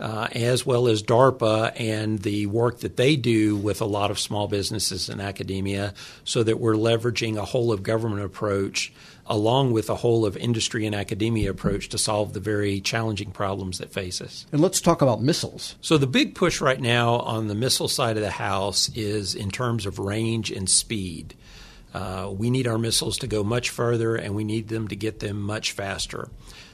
uh, 0.00 0.28
as 0.32 0.66
well 0.66 0.88
as 0.88 1.02
DARPA 1.02 1.72
and 1.78 2.18
the 2.20 2.46
work 2.46 2.80
that 2.80 2.96
they 2.96 3.16
do 3.16 3.56
with 3.56 3.80
a 3.80 3.86
lot 3.86 4.10
of 4.10 4.18
small 4.18 4.48
businesses 4.48 5.08
and 5.08 5.20
academia, 5.20 5.94
so 6.24 6.42
that 6.42 6.58
we're 6.58 6.74
leveraging 6.74 7.36
a 7.36 7.44
whole 7.44 7.72
of 7.72 7.82
government 7.82 8.22
approach 8.22 8.92
along 9.26 9.72
with 9.72 9.88
a 9.88 9.94
whole 9.94 10.26
of 10.26 10.36
industry 10.36 10.84
and 10.84 10.94
academia 10.94 11.48
approach 11.48 11.88
to 11.88 11.96
solve 11.96 12.34
the 12.34 12.40
very 12.40 12.80
challenging 12.80 13.30
problems 13.30 13.78
that 13.78 13.90
face 13.90 14.20
us. 14.20 14.44
And 14.52 14.60
let's 14.60 14.82
talk 14.82 15.00
about 15.00 15.22
missiles. 15.22 15.76
So, 15.80 15.96
the 15.96 16.06
big 16.06 16.34
push 16.34 16.60
right 16.60 16.80
now 16.80 17.14
on 17.20 17.46
the 17.46 17.54
missile 17.54 17.88
side 17.88 18.16
of 18.16 18.22
the 18.22 18.30
house 18.30 18.90
is 18.94 19.34
in 19.34 19.50
terms 19.50 19.86
of 19.86 19.98
range 19.98 20.50
and 20.50 20.68
speed. 20.68 21.34
Uh, 21.94 22.30
we 22.36 22.50
need 22.50 22.66
our 22.66 22.78
missiles 22.78 23.18
to 23.18 23.26
go 23.26 23.44
much 23.44 23.70
further 23.70 24.16
and 24.16 24.34
we 24.34 24.44
need 24.44 24.68
them 24.68 24.88
to 24.88 24.96
get 24.96 25.20
them 25.20 25.40
much 25.40 25.72
faster. 25.72 26.28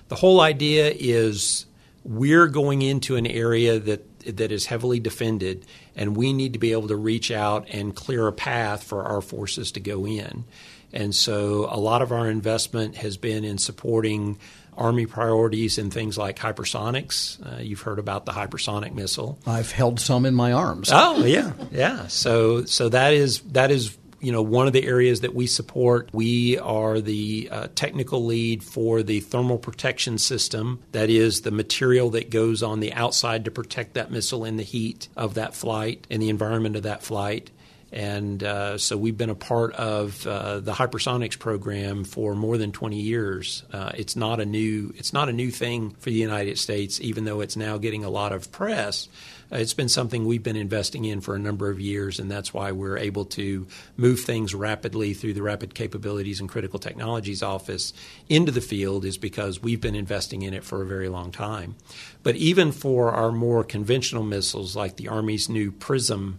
The 0.08 0.16
whole 0.16 0.40
idea 0.40 0.92
is 0.96 1.66
we're 2.04 2.48
going 2.48 2.82
into 2.82 3.16
an 3.16 3.26
area 3.26 3.78
that 3.78 4.06
that 4.24 4.52
is 4.52 4.66
heavily 4.66 5.00
defended, 5.00 5.66
and 5.96 6.16
we 6.16 6.32
need 6.32 6.52
to 6.52 6.58
be 6.58 6.72
able 6.72 6.88
to 6.88 6.96
reach 6.96 7.30
out 7.30 7.66
and 7.70 7.94
clear 7.94 8.26
a 8.26 8.32
path 8.32 8.84
for 8.84 9.04
our 9.04 9.20
forces 9.20 9.72
to 9.72 9.80
go 9.80 10.06
in. 10.06 10.44
And 10.92 11.14
so, 11.14 11.68
a 11.70 11.78
lot 11.78 12.02
of 12.02 12.12
our 12.12 12.28
investment 12.28 12.96
has 12.96 13.16
been 13.16 13.44
in 13.44 13.58
supporting 13.58 14.38
Army 14.76 15.06
priorities 15.06 15.78
in 15.78 15.90
things 15.90 16.16
like 16.16 16.38
hypersonics. 16.38 17.38
Uh, 17.44 17.60
you've 17.60 17.82
heard 17.82 17.98
about 17.98 18.24
the 18.24 18.32
hypersonic 18.32 18.94
missile. 18.94 19.38
I've 19.46 19.70
held 19.70 20.00
some 20.00 20.24
in 20.24 20.34
my 20.34 20.52
arms. 20.52 20.90
Oh 20.92 21.24
yeah, 21.24 21.52
yeah. 21.70 22.06
So 22.06 22.64
so 22.64 22.88
that 22.88 23.12
is 23.12 23.40
that 23.52 23.70
is 23.70 23.96
you 24.20 24.32
know, 24.32 24.42
one 24.42 24.66
of 24.66 24.72
the 24.72 24.86
areas 24.86 25.20
that 25.20 25.34
we 25.34 25.46
support, 25.46 26.10
we 26.12 26.58
are 26.58 27.00
the 27.00 27.48
uh, 27.50 27.68
technical 27.74 28.24
lead 28.24 28.62
for 28.62 29.02
the 29.02 29.20
thermal 29.20 29.58
protection 29.58 30.18
system. 30.18 30.80
That 30.92 31.08
is 31.08 31.40
the 31.42 31.50
material 31.50 32.10
that 32.10 32.30
goes 32.30 32.62
on 32.62 32.80
the 32.80 32.92
outside 32.92 33.46
to 33.46 33.50
protect 33.50 33.94
that 33.94 34.10
missile 34.10 34.44
in 34.44 34.56
the 34.56 34.62
heat 34.62 35.08
of 35.16 35.34
that 35.34 35.54
flight 35.54 36.06
and 36.10 36.20
the 36.20 36.28
environment 36.28 36.76
of 36.76 36.82
that 36.82 37.02
flight. 37.02 37.50
And 37.92 38.42
uh, 38.44 38.78
so 38.78 38.96
we've 38.96 39.16
been 39.16 39.30
a 39.30 39.34
part 39.34 39.74
of 39.74 40.24
uh, 40.26 40.60
the 40.60 40.72
hypersonics 40.72 41.38
program 41.38 42.04
for 42.04 42.34
more 42.34 42.56
than 42.56 42.70
20 42.70 43.00
years. 43.00 43.64
Uh, 43.72 43.90
it's 43.96 44.14
not 44.14 44.38
a 44.38 44.46
new 44.46 44.92
it's 44.96 45.12
not 45.12 45.28
a 45.28 45.32
new 45.32 45.50
thing 45.50 45.90
for 45.98 46.10
the 46.10 46.16
United 46.16 46.58
States, 46.58 47.00
even 47.00 47.24
though 47.24 47.40
it's 47.40 47.56
now 47.56 47.78
getting 47.78 48.04
a 48.04 48.10
lot 48.10 48.32
of 48.32 48.52
press. 48.52 49.08
Uh, 49.52 49.56
it's 49.56 49.74
been 49.74 49.88
something 49.88 50.24
we've 50.24 50.42
been 50.42 50.56
investing 50.56 51.04
in 51.04 51.20
for 51.20 51.34
a 51.34 51.38
number 51.38 51.70
of 51.70 51.80
years, 51.80 52.18
and 52.18 52.30
that's 52.30 52.54
why 52.54 52.70
we're 52.70 52.96
able 52.96 53.24
to 53.24 53.66
move 53.96 54.20
things 54.20 54.54
rapidly 54.54 55.12
through 55.12 55.32
the 55.32 55.42
Rapid 55.42 55.74
Capabilities 55.74 56.40
and 56.40 56.48
Critical 56.48 56.78
Technologies 56.78 57.42
Office 57.42 57.92
into 58.28 58.52
the 58.52 58.60
field, 58.60 59.04
is 59.04 59.18
because 59.18 59.62
we've 59.62 59.80
been 59.80 59.96
investing 59.96 60.42
in 60.42 60.54
it 60.54 60.64
for 60.64 60.82
a 60.82 60.86
very 60.86 61.08
long 61.08 61.32
time. 61.32 61.74
But 62.22 62.36
even 62.36 62.72
for 62.72 63.10
our 63.10 63.32
more 63.32 63.64
conventional 63.64 64.22
missiles, 64.22 64.76
like 64.76 64.96
the 64.96 65.08
Army's 65.08 65.48
new 65.48 65.72
PrSM 65.72 66.34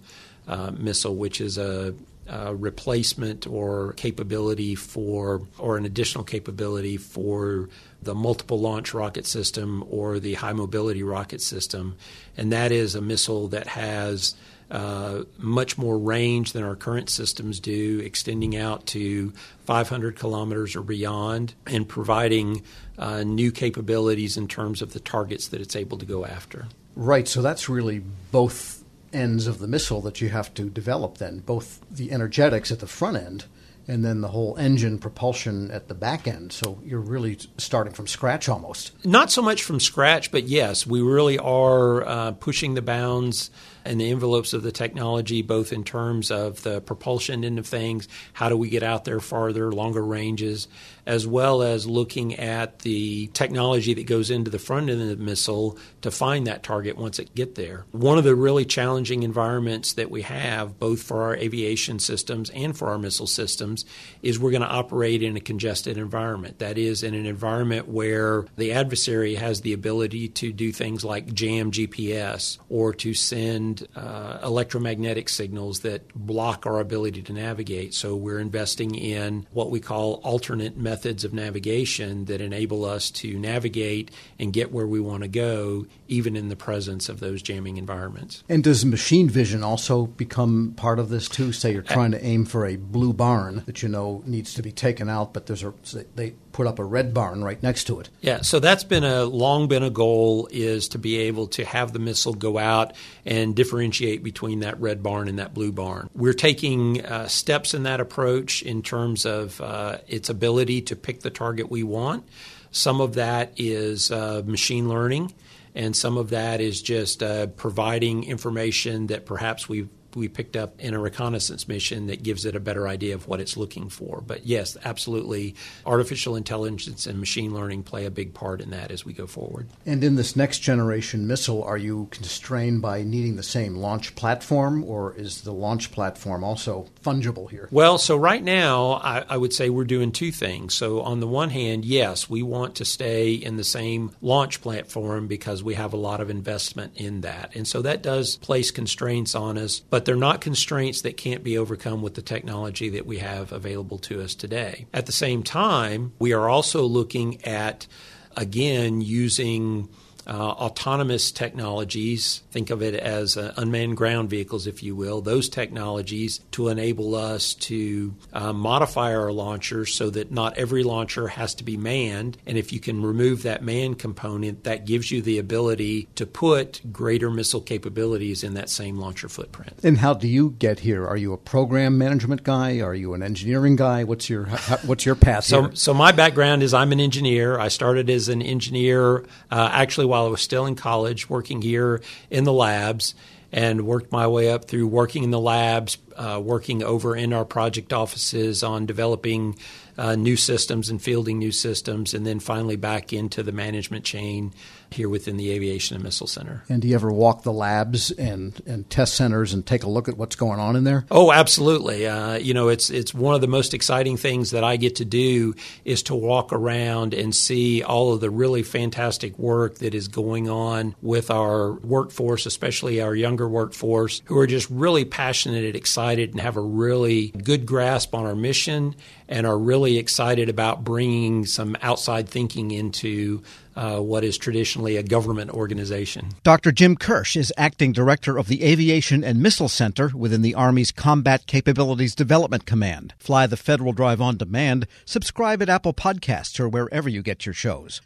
uh, 0.48 0.72
missile, 0.72 1.16
which 1.16 1.42
is 1.42 1.58
a, 1.58 1.94
a, 2.28 2.56
replacement 2.56 3.46
or 3.46 3.94
capability 3.94 4.76
for, 4.76 5.42
or 5.58 5.78
an 5.78 5.86
additional 5.86 6.24
capability 6.24 6.98
for 6.98 7.70
the 8.02 8.16
multiple 8.16 8.60
launch 8.60 8.94
rocket 8.94 9.26
system 9.26 9.84
or 9.90 10.20
the 10.20 10.36
high 10.36 10.54
mobility 10.54 11.04
rocket 11.04 11.42
system. 11.42 11.96
And 12.36 12.52
that 12.52 12.72
is 12.72 12.96
a 12.96 13.02
missile 13.02 13.48
that 13.50 13.68
has 13.68 14.36
uh, 14.72 15.24
much 15.38 15.78
more 15.78 15.98
range 15.98 16.54
than 16.54 16.64
our 16.64 16.76
current 16.76 17.10
systems 17.10 17.60
do, 17.60 18.00
extending 18.00 18.56
out 18.56 18.86
to 18.88 19.34
500 19.66 20.16
kilometers 20.16 20.76
or 20.76 20.82
beyond, 20.82 21.54
and 21.68 21.88
providing 21.88 22.64
uh, 22.98 23.24
new 23.24 23.52
capabilities 23.52 24.38
in 24.38 24.48
terms 24.48 24.82
of 24.82 24.94
the 24.94 25.00
targets 25.00 25.50
that 25.50 25.60
it's 25.60 25.76
able 25.76 25.98
to 25.98 26.06
go 26.06 26.26
after. 26.26 26.68
Right, 26.96 27.28
so 27.28 27.42
that's 27.42 27.68
really 27.68 28.02
both 28.32 28.84
ends 29.14 29.46
of 29.46 29.60
the 29.60 29.68
missile 29.68 30.02
that 30.02 30.22
you 30.22 30.30
have 30.30 30.54
to 30.54 30.70
develop 30.70 31.18
then, 31.18 31.40
both 31.40 31.82
the 31.92 32.12
energetics 32.12 32.72
at 32.72 32.80
the 32.80 32.88
front 32.88 33.18
end 33.18 33.46
and 33.88 34.06
then 34.06 34.22
the 34.22 34.30
whole 34.30 34.56
engine 34.58 34.98
propulsion 34.98 35.72
at 35.72 35.88
the 35.88 35.94
back 35.94 36.28
end. 36.28 36.52
So 36.52 36.80
you're 36.84 37.00
really 37.00 37.38
starting 37.58 37.94
from 37.94 38.08
scratch 38.08 38.48
almost. 38.48 39.06
Not 39.06 39.32
so 39.32 39.42
much 39.42 39.64
from 39.64 39.80
scratch, 39.80 40.32
but 40.32 40.44
yes, 40.44 40.86
we 40.86 41.02
really 41.02 41.38
are 41.38 42.08
uh, 42.08 42.32
pushing 42.34 42.76
the 42.76 42.82
bounds 42.82 43.52
and 43.86 44.00
the 44.00 44.10
envelopes 44.10 44.54
of 44.54 44.64
the 44.64 44.72
technology, 44.72 45.42
both 45.42 45.74
in 45.74 45.84
terms 45.84 46.32
of 46.32 46.62
the 46.64 46.82
propulsion 46.82 47.44
end 47.44 47.60
of 47.60 47.68
things, 47.68 48.08
how 48.34 48.50
do 48.50 48.58
we 48.58 48.70
get 48.70 48.84
out 48.84 49.06
there 49.06 49.20
farther, 49.20 49.72
longer 49.72 50.04
ranges, 50.04 50.68
as 51.06 51.26
well 51.26 51.62
as 51.62 51.88
looking 51.88 52.36
at 52.36 52.80
the 52.80 53.28
technology 53.28 53.94
that 53.94 54.06
goes 54.06 54.30
into 54.30 54.52
the 54.52 54.60
front 54.60 54.90
end 54.90 55.02
of 55.02 55.08
the 55.08 55.24
missile 55.24 55.78
to 56.02 56.12
find 56.12 56.48
that 56.48 56.64
target 56.64 56.98
once 56.98 57.20
it 57.20 57.34
get 57.34 57.56
there. 57.56 57.86
One 57.92 58.18
of 58.18 58.24
the 58.24 58.36
really 58.36 58.66
challenging 58.66 59.24
environments 59.24 59.94
that 59.94 60.12
we 60.12 60.22
have, 60.24 60.80
both 60.80 61.02
for 61.02 61.24
our 61.24 61.36
aviation 61.36 62.00
systems 62.00 62.50
and 62.52 62.78
for 62.78 62.90
our 62.90 62.98
missile 62.98 63.28
systems, 63.28 63.86
is 64.22 64.40
we're 64.40 64.52
going 64.52 64.62
to 64.62 64.68
operate 64.68 65.24
in 65.24 65.36
a 65.36 65.42
congested 65.42 65.98
environment. 65.98 66.60
That 66.60 66.78
is, 66.78 67.04
in 67.04 67.14
an 67.14 67.26
environment 67.26 67.88
where 67.88 68.46
the 68.58 68.74
adversary 68.74 69.36
has 69.36 69.62
the 69.62 69.74
ability 69.74 70.30
to 70.30 70.54
do 70.54 70.72
things 70.72 71.04
like 71.04 71.34
jam 71.34 71.72
GPS 71.72 72.58
or 72.70 72.94
to 72.96 73.14
send 73.14 73.71
uh, 73.96 74.40
electromagnetic 74.44 75.30
signals 75.30 75.82
that 75.82 76.14
block 76.14 76.66
our 76.66 76.80
ability 76.80 77.22
to 77.24 77.34
navigate. 77.34 77.94
So 77.94 78.16
we're 78.16 78.40
investing 78.40 78.96
in 78.96 79.46
what 79.52 79.70
we 79.70 79.80
call 79.80 80.16
alternate 80.24 80.78
methods 80.78 81.24
of 81.24 81.34
navigation 81.34 82.26
that 82.26 82.42
enable 82.42 82.86
us 82.86 83.12
to 83.12 83.38
navigate 83.38 84.12
and 84.40 84.54
get 84.54 84.72
where 84.72 84.88
we 84.88 85.00
want 85.00 85.24
to 85.24 85.30
go, 85.30 85.86
even 86.08 86.36
in 86.36 86.50
the 86.50 86.56
presence 86.56 87.10
of 87.10 87.20
those 87.20 87.42
jamming 87.42 87.78
environments. 87.78 88.44
And 88.50 88.64
does 88.64 88.86
machine 88.86 89.30
vision 89.30 89.64
also 89.64 90.08
become 90.08 90.74
part 90.76 91.00
of 91.00 91.10
this 91.10 91.28
too? 91.28 91.52
Say 91.52 91.74
you're 91.74 91.82
trying 91.82 92.12
to 92.12 92.24
aim 92.24 92.46
for 92.46 92.66
a 92.66 92.76
blue 92.76 93.14
barn 93.14 93.64
that 93.66 93.82
you 93.82 93.90
know 93.90 94.24
needs 94.26 94.54
to 94.56 94.62
be 94.62 94.72
taken 94.72 95.10
out, 95.10 95.34
but 95.34 95.46
there's 95.46 95.64
a 95.64 95.74
they 96.16 96.34
put 96.52 96.68
up 96.68 96.80
a 96.80 96.84
red 96.84 97.14
barn 97.14 97.44
right 97.44 97.62
next 97.62 97.86
to 97.86 98.00
it. 98.00 98.10
Yeah, 98.22 98.42
so 98.42 98.60
that's 98.60 98.84
been 98.84 99.04
a 99.04 99.26
long 99.26 99.68
been 99.68 99.84
a 99.84 99.90
goal 99.90 100.48
is 100.52 100.90
to 100.90 100.98
be 100.98 101.18
able 101.20 101.48
to 101.48 101.66
have 101.66 101.94
the 101.94 102.00
missile 102.00 102.34
go 102.34 102.58
out 102.58 102.94
and 103.26 103.56
differentiate 103.56 104.24
between 104.24 104.62
that 104.62 104.80
red 104.80 105.02
barn 105.02 105.28
and 105.28 105.40
that 105.40 105.54
blue 105.54 105.72
barn. 105.72 106.10
We're 106.14 106.34
taking 106.34 107.06
uh, 107.06 107.28
steps 107.28 107.74
in 107.74 107.84
that 107.84 108.00
approach 108.00 108.62
in 108.62 108.82
terms 108.82 109.26
of 109.26 109.60
uh, 109.62 109.98
its 110.08 110.30
ability 110.30 110.82
to 110.84 110.96
pick 110.96 111.22
the 111.22 111.30
target 111.30 111.70
we 111.70 111.84
want. 111.84 112.28
Some 112.72 113.02
of 113.02 113.16
that 113.16 113.54
is 113.58 114.12
uh, 114.12 114.44
machine 114.46 114.88
learning, 114.88 115.34
and 115.76 115.96
some 115.96 116.18
of 116.18 116.30
that 116.30 116.62
is 116.62 116.82
just 116.82 117.22
uh, 117.22 117.48
providing 117.48 118.24
information 118.24 119.08
that 119.08 119.26
perhaps 119.26 119.68
we've 119.68 119.90
we 120.16 120.28
picked 120.28 120.56
up 120.56 120.80
in 120.80 120.94
a 120.94 121.00
reconnaissance 121.00 121.68
mission 121.68 122.08
that 122.08 122.24
gives 122.24 122.46
it 122.46 122.56
a 122.56 122.60
better 122.60 122.88
idea 122.88 123.16
of 123.16 123.28
what 123.28 123.40
it's 123.40 123.58
looking 123.58 123.90
for. 123.90 124.22
But 124.26 124.46
yes, 124.46 124.78
absolutely, 124.84 125.56
artificial 125.86 126.36
intelligence 126.36 127.06
and 127.06 127.20
machine 127.20 127.54
learning 127.54 127.84
play 127.84 128.06
a 128.06 128.12
big 128.12 128.34
part 128.34 128.62
in 128.62 128.70
that 128.72 128.92
as 128.92 129.06
we 129.06 129.14
go 129.14 129.28
forward. 129.28 129.70
And 129.86 130.04
in 130.04 130.16
this 130.16 130.36
next 130.36 130.60
generation 130.60 131.28
missile, 131.28 131.64
are 131.64 131.78
you 131.78 132.08
constrained 132.12 132.82
by 132.82 133.04
needing 133.04 133.36
the 133.36 133.44
same 133.44 133.76
launch 133.76 134.16
platform, 134.16 134.84
or 134.84 135.16
is 135.16 135.42
the 135.42 135.54
launch 135.54 135.92
platform 135.92 136.44
also 136.44 136.88
fungible 137.04 137.50
here? 137.50 137.68
Well, 137.72 137.98
so 137.98 138.18
right 138.18 138.44
now, 138.44 138.94
I, 138.94 139.26
I 139.30 139.38
would 139.38 139.54
say 139.54 139.70
we're 139.70 139.84
doing 139.84 140.12
two 140.12 140.32
things. 140.32 140.74
So, 140.74 141.02
on 141.02 141.20
the 141.20 141.28
one 141.28 141.50
hand, 141.50 141.86
yes, 141.86 142.30
we 142.30 142.44
want 142.44 142.76
to 142.76 142.86
stay 142.86 143.34
in 143.34 143.58
the 143.58 143.64
same 143.64 144.12
launch 144.22 144.62
platform 144.62 145.28
because 145.28 145.64
we 145.64 145.76
have 145.76 145.94
a 145.94 145.98
lot 145.98 146.22
of 146.22 146.30
investment 146.30 146.94
in 146.96 147.22
that. 147.22 147.56
And 147.56 147.68
so 147.68 147.82
that 147.82 148.02
does 148.02 148.38
place 148.38 148.72
constraints 148.72 149.36
on 149.36 149.58
us, 149.58 149.80
but 149.80 150.01
they're 150.06 150.16
not 150.16 150.42
constraints 150.42 151.02
that 151.02 151.18
can't 151.18 151.44
be 151.44 151.58
overcome 151.58 152.02
with 152.02 152.16
the 152.16 152.22
technology 152.22 152.90
that 152.90 153.06
we 153.06 153.20
have 153.20 153.52
available 153.52 153.98
to 154.00 154.22
us 154.22 154.36
today. 154.36 154.88
At 154.94 155.06
the 155.06 155.12
same 155.12 155.44
time, 155.44 156.14
we 156.20 156.34
are 156.34 156.50
also 156.50 156.84
looking 156.84 157.44
at, 157.46 157.88
again, 158.36 159.02
using 159.02 159.90
uh, 160.28 160.32
autonomous 160.32 161.32
technologies, 161.32 162.44
think 162.52 162.70
of 162.70 162.82
it 162.82 162.96
as 162.96 163.38
uh, 163.38 163.54
unmanned 163.58 163.98
ground 163.98 164.30
vehicles, 164.30 164.68
if 164.68 164.84
you 164.84 164.96
will, 164.96 165.22
those 165.22 165.50
technologies 165.50 166.40
to 166.52 166.68
enable 166.70 167.16
us 167.16 167.54
to 167.56 168.14
uh, 168.34 168.54
modify 168.54 169.16
our 169.16 169.32
launchers 169.32 169.94
so 169.94 170.10
that 170.10 170.32
not 170.32 170.58
every 170.58 170.84
launcher 170.84 171.28
has 171.28 171.56
to 171.56 171.64
be 171.64 171.78
manned. 171.78 172.38
And 172.46 172.58
if 172.58 172.72
you 172.72 172.80
can 172.80 173.02
remove 173.04 173.44
that 173.44 173.64
man 173.64 173.96
component, 173.96 174.64
that 174.64 174.86
gives 174.86 175.12
you 175.12 175.22
the 175.22 175.40
ability 175.40 176.08
to 176.16 176.26
put 176.26 176.82
greater 176.92 177.30
missile 177.30 177.62
capabilities 177.62 178.44
in 178.44 178.54
that 178.54 178.70
same 178.70 178.98
launcher 178.98 179.30
footprint. 179.30 179.80
And 179.84 179.98
how 179.98 180.14
do 180.14 180.28
you 180.28 180.52
get 180.52 180.80
here? 180.80 181.06
Are 181.08 181.18
you 181.18 181.34
a 181.34 181.38
program 181.38 181.98
management 181.98 182.44
guy? 182.44 182.80
Are 182.80 182.96
you 182.96 183.14
an 183.14 183.24
engineering 183.24 183.76
guy? 183.76 184.04
What's 184.04 184.30
your 184.30 184.46
what's 184.86 185.06
your 185.06 185.16
path 185.16 185.46
so, 185.46 185.62
here? 185.62 185.76
So 185.76 185.94
my 185.94 186.12
background 186.12 186.64
is 186.64 186.74
I'm 186.74 186.92
an 186.92 187.00
engineer. 187.00 187.60
I 187.60 187.68
started 187.70 188.10
as 188.10 188.30
an 188.30 188.42
engineer 188.42 189.26
uh, 189.50 189.70
actually 189.72 190.08
while 190.12 190.26
I 190.26 190.30
was 190.30 190.42
still 190.42 190.66
in 190.66 190.76
college, 190.76 191.30
working 191.30 191.62
here 191.62 192.02
in 192.30 192.44
the 192.44 192.52
labs, 192.52 193.16
and 193.52 193.88
worked 193.88 194.12
my 194.12 194.28
way 194.28 194.52
up 194.52 194.66
through 194.66 194.88
working 194.88 195.24
in 195.24 195.32
the 195.32 195.40
labs, 195.40 195.98
uh, 196.16 196.40
working 196.44 196.84
over 196.84 197.16
in 197.16 197.34
our 197.34 197.46
project 197.46 197.94
offices 197.94 198.64
on 198.64 198.86
developing 198.86 199.56
uh, 199.98 200.16
new 200.16 200.36
systems 200.36 200.90
and 200.90 201.02
fielding 201.02 201.38
new 201.38 201.52
systems, 201.52 202.14
and 202.14 202.26
then 202.26 202.40
finally 202.40 202.76
back 202.76 203.14
into 203.14 203.44
the 203.44 203.52
management 203.52 204.06
chain 204.06 204.54
here 204.90 205.08
within 205.08 205.38
the 205.38 205.52
Aviation 205.52 205.96
and 205.96 206.04
Missile 206.04 206.28
Center. 206.28 206.64
And 206.68 206.82
do 206.82 206.88
you 206.88 206.96
ever 206.96 207.12
walk 207.12 207.44
the 207.44 207.54
labs 207.54 208.12
and, 208.12 208.62
and 208.66 208.90
test 208.90 209.16
centers 209.16 209.54
and 209.54 209.66
take 209.66 209.84
a 209.84 209.90
look 209.90 210.10
at 210.10 210.18
what's 210.18 210.36
going 210.36 210.60
on 210.60 210.76
in 210.76 210.84
there? 210.84 211.06
Oh, 211.10 211.32
absolutely. 211.32 212.08
Uh, 212.08 212.36
you 212.36 212.54
know, 212.54 212.68
it's 212.68 212.90
it's 212.90 213.14
one 213.14 213.36
of 213.36 213.42
the 213.42 213.48
most 213.48 213.74
exciting 213.74 214.18
things 214.18 214.52
that 214.52 214.64
I 214.64 214.76
get 214.78 214.98
to 214.98 215.06
do 215.06 215.54
is 215.86 216.04
to 216.04 216.16
walk 216.16 216.52
around 216.52 217.14
and 217.14 217.34
see 217.36 217.84
all 217.84 218.14
of 218.14 218.22
the 218.22 218.30
really 218.30 218.64
fantastic 218.64 219.38
work 219.40 219.76
that 219.80 219.94
is 219.94 220.08
going 220.08 220.50
on 220.50 220.96
with 221.02 221.32
our 221.32 221.74
workforce, 221.74 222.46
especially 222.46 223.02
our 223.02 223.16
younger 223.16 223.48
workforce, 223.48 224.22
who 224.26 224.38
are 224.38 224.48
just 224.48 224.70
really 224.70 225.06
passionate 225.06 225.64
and 225.64 225.76
excited 225.76 226.01
and 226.02 226.40
have 226.40 226.58
a 226.58 226.62
really 226.62 227.30
good 227.30 227.66
grasp 227.66 228.16
on 228.16 228.26
our 228.26 228.36
mission 228.36 228.96
and 229.28 229.46
are 229.46 229.58
really 229.58 229.98
excited 229.98 230.50
about 230.50 230.84
bringing 230.84 231.46
some 231.46 231.78
outside 231.82 232.28
thinking 232.28 232.72
into 232.72 233.42
uh, 233.76 234.00
what 234.00 234.24
is 234.24 234.38
traditionally 234.38 234.98
a 234.98 235.04
government 235.04 235.52
organization. 235.52 236.30
Dr. 236.44 236.72
Jim 236.72 236.96
Kirsch 236.96 237.36
is 237.38 237.54
acting 237.58 237.94
director 237.94 238.38
of 238.38 238.48
the 238.48 238.64
Aviation 238.64 239.24
and 239.24 239.42
Missile 239.42 239.70
Center 239.70 240.12
within 240.14 240.42
the 240.42 240.56
Army's 240.56 240.92
Combat 240.92 241.46
Capabilities 241.46 242.16
Development 242.16 242.66
Command. 242.66 243.14
Fly 243.18 243.48
the 243.48 243.58
Federal 243.58 243.94
Drive 243.94 244.20
on 244.20 244.38
demand. 244.38 244.88
Subscribe 245.06 245.62
at 245.62 245.70
Apple 245.70 245.94
Podcasts 245.94 246.60
or 246.60 246.68
wherever 246.68 247.08
you 247.08 247.22
get 247.22 247.46
your 247.46 247.54
shows. 247.54 248.02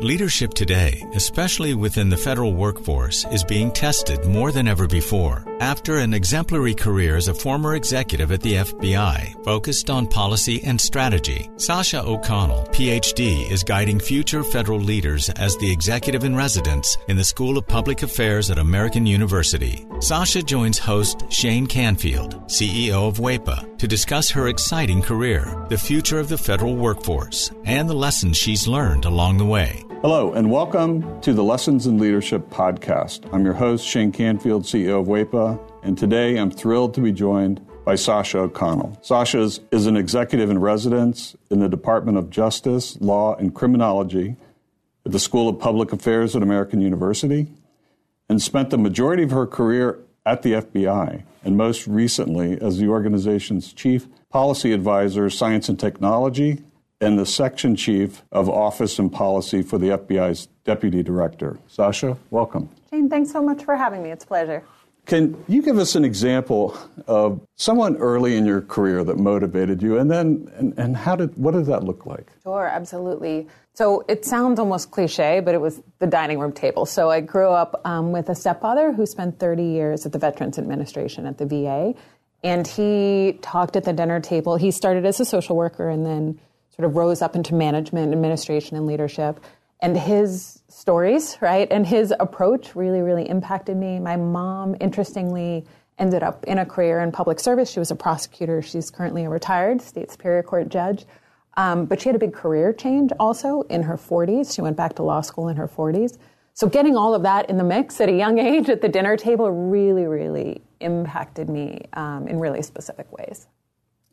Leadership 0.00 0.52
today, 0.54 1.04
especially 1.14 1.74
within 1.74 2.08
the 2.08 2.16
federal 2.16 2.54
workforce, 2.54 3.24
is 3.26 3.44
being 3.44 3.70
tested 3.70 4.24
more 4.24 4.50
than 4.50 4.66
ever 4.66 4.86
before. 4.86 5.44
After 5.60 5.98
an 5.98 6.12
exemplary 6.12 6.74
career 6.74 7.16
as 7.16 7.28
a 7.28 7.34
former 7.34 7.76
executive 7.76 8.32
at 8.32 8.40
the 8.40 8.54
FBI, 8.54 9.44
focused 9.44 9.90
on 9.90 10.08
policy 10.08 10.62
and 10.64 10.80
strategy, 10.80 11.50
Sasha 11.56 12.02
O'Connell, 12.04 12.66
PhD, 12.72 13.48
is 13.50 13.62
guiding 13.62 14.00
future 14.00 14.42
federal 14.42 14.80
leaders 14.80 15.28
as 15.30 15.56
the 15.58 15.70
executive 15.70 16.24
in 16.24 16.34
residence 16.34 16.96
in 17.08 17.16
the 17.16 17.24
School 17.24 17.56
of 17.56 17.68
Public 17.68 18.02
Affairs 18.02 18.50
at 18.50 18.58
American 18.58 19.06
University. 19.06 19.86
Sasha 20.00 20.42
joins 20.42 20.78
host 20.78 21.30
Shane 21.30 21.66
Canfield, 21.66 22.34
CEO 22.48 23.08
of 23.08 23.18
WEPA, 23.18 23.71
to 23.82 23.88
discuss 23.88 24.30
her 24.30 24.46
exciting 24.46 25.02
career, 25.02 25.56
the 25.68 25.76
future 25.76 26.20
of 26.20 26.28
the 26.28 26.38
federal 26.38 26.76
workforce, 26.76 27.50
and 27.64 27.90
the 27.90 27.94
lessons 27.94 28.36
she's 28.36 28.68
learned 28.68 29.04
along 29.04 29.38
the 29.38 29.44
way. 29.44 29.84
Hello, 30.02 30.34
and 30.34 30.48
welcome 30.48 31.20
to 31.22 31.32
the 31.32 31.42
Lessons 31.42 31.88
in 31.88 31.98
Leadership 31.98 32.48
podcast. 32.48 33.28
I'm 33.32 33.44
your 33.44 33.54
host, 33.54 33.84
Shane 33.84 34.12
Canfield, 34.12 34.62
CEO 34.62 35.00
of 35.00 35.08
WEPA, 35.08 35.58
and 35.82 35.98
today 35.98 36.36
I'm 36.36 36.52
thrilled 36.52 36.94
to 36.94 37.00
be 37.00 37.10
joined 37.10 37.60
by 37.84 37.96
Sasha 37.96 38.38
O'Connell. 38.38 39.00
Sasha 39.02 39.40
is, 39.40 39.58
is 39.72 39.88
an 39.88 39.96
executive 39.96 40.48
in 40.48 40.60
residence 40.60 41.34
in 41.50 41.58
the 41.58 41.68
Department 41.68 42.16
of 42.18 42.30
Justice, 42.30 42.96
Law, 43.00 43.34
and 43.34 43.52
Criminology 43.52 44.36
at 45.04 45.10
the 45.10 45.18
School 45.18 45.48
of 45.48 45.58
Public 45.58 45.92
Affairs 45.92 46.36
at 46.36 46.42
American 46.44 46.80
University 46.80 47.48
and 48.28 48.40
spent 48.40 48.70
the 48.70 48.78
majority 48.78 49.24
of 49.24 49.32
her 49.32 49.44
career 49.44 49.98
at 50.24 50.42
the 50.42 50.52
FBI 50.52 51.22
and 51.44 51.56
most 51.56 51.86
recently 51.86 52.60
as 52.60 52.78
the 52.78 52.88
organization's 52.88 53.72
chief 53.72 54.06
policy 54.30 54.72
advisor, 54.72 55.28
science 55.28 55.68
and 55.68 55.78
technology, 55.78 56.62
and 57.00 57.18
the 57.18 57.26
section 57.26 57.74
chief 57.74 58.22
of 58.30 58.48
office 58.48 58.98
and 58.98 59.12
policy 59.12 59.60
for 59.60 59.76
the 59.76 59.88
FBI's 59.88 60.46
deputy 60.64 61.02
director. 61.02 61.58
Sasha, 61.66 62.16
welcome. 62.30 62.68
Shane, 62.90 63.08
thanks 63.10 63.32
so 63.32 63.42
much 63.42 63.64
for 63.64 63.76
having 63.76 64.02
me. 64.02 64.10
It's 64.10 64.24
a 64.24 64.26
pleasure. 64.26 64.62
Can 65.06 65.42
you 65.48 65.62
give 65.62 65.78
us 65.78 65.96
an 65.96 66.04
example 66.04 66.76
of 67.08 67.40
someone 67.56 67.96
early 67.96 68.36
in 68.36 68.46
your 68.46 68.60
career 68.60 69.02
that 69.02 69.18
motivated 69.18 69.82
you, 69.82 69.98
and 69.98 70.08
then 70.08 70.48
and, 70.56 70.78
and 70.78 70.96
how 70.96 71.16
did 71.16 71.36
what 71.36 71.54
did 71.54 71.66
that 71.66 71.82
look 71.82 72.06
like? 72.06 72.30
Sure, 72.44 72.68
absolutely. 72.68 73.48
So 73.74 74.04
it 74.08 74.24
sounds 74.24 74.60
almost 74.60 74.92
cliche, 74.92 75.40
but 75.40 75.54
it 75.54 75.60
was 75.60 75.80
the 75.98 76.06
dining 76.06 76.38
room 76.38 76.52
table. 76.52 76.86
So 76.86 77.10
I 77.10 77.20
grew 77.20 77.50
up 77.50 77.80
um, 77.84 78.12
with 78.12 78.28
a 78.28 78.34
stepfather 78.34 78.92
who 78.92 79.06
spent 79.06 79.40
30 79.40 79.64
years 79.64 80.06
at 80.06 80.12
the 80.12 80.18
Veterans 80.18 80.58
Administration 80.58 81.26
at 81.26 81.38
the 81.38 81.46
VA, 81.46 81.94
and 82.44 82.66
he 82.66 83.38
talked 83.42 83.74
at 83.74 83.84
the 83.84 83.92
dinner 83.92 84.20
table. 84.20 84.56
He 84.56 84.70
started 84.70 85.04
as 85.04 85.18
a 85.18 85.24
social 85.24 85.56
worker 85.56 85.88
and 85.88 86.06
then 86.06 86.38
sort 86.76 86.86
of 86.86 86.96
rose 86.96 87.22
up 87.22 87.34
into 87.34 87.54
management, 87.54 88.12
administration, 88.12 88.76
and 88.76 88.86
leadership. 88.86 89.40
And 89.82 89.96
his 89.96 90.62
stories, 90.68 91.36
right, 91.40 91.66
and 91.70 91.86
his 91.86 92.14
approach 92.20 92.74
really, 92.74 93.00
really 93.00 93.28
impacted 93.28 93.76
me. 93.76 93.98
My 93.98 94.16
mom, 94.16 94.76
interestingly, 94.80 95.66
ended 95.98 96.22
up 96.22 96.44
in 96.44 96.58
a 96.58 96.66
career 96.66 97.00
in 97.00 97.12
public 97.12 97.40
service. 97.40 97.70
She 97.70 97.80
was 97.80 97.90
a 97.90 97.96
prosecutor. 97.96 98.62
She's 98.62 98.90
currently 98.90 99.24
a 99.24 99.28
retired 99.28 99.82
state 99.82 100.10
superior 100.10 100.42
court 100.42 100.68
judge. 100.68 101.04
Um, 101.56 101.84
but 101.84 102.00
she 102.00 102.08
had 102.08 102.16
a 102.16 102.18
big 102.18 102.32
career 102.32 102.72
change 102.72 103.10
also 103.20 103.62
in 103.62 103.82
her 103.82 103.96
40s. 103.96 104.54
She 104.54 104.62
went 104.62 104.76
back 104.76 104.94
to 104.96 105.02
law 105.02 105.20
school 105.20 105.48
in 105.48 105.56
her 105.56 105.68
40s. 105.68 106.16
So 106.54 106.68
getting 106.68 106.96
all 106.96 107.14
of 107.14 107.22
that 107.24 107.50
in 107.50 107.56
the 107.56 107.64
mix 107.64 108.00
at 108.00 108.08
a 108.08 108.12
young 108.12 108.38
age 108.52 108.68
at 108.68 108.80
the 108.80 108.88
dinner 108.88 109.16
table 109.16 109.50
really, 109.50 110.06
really 110.06 110.62
impacted 110.80 111.48
me 111.48 111.82
um, 111.94 112.28
in 112.28 112.38
really 112.38 112.62
specific 112.62 113.10
ways. 113.12 113.46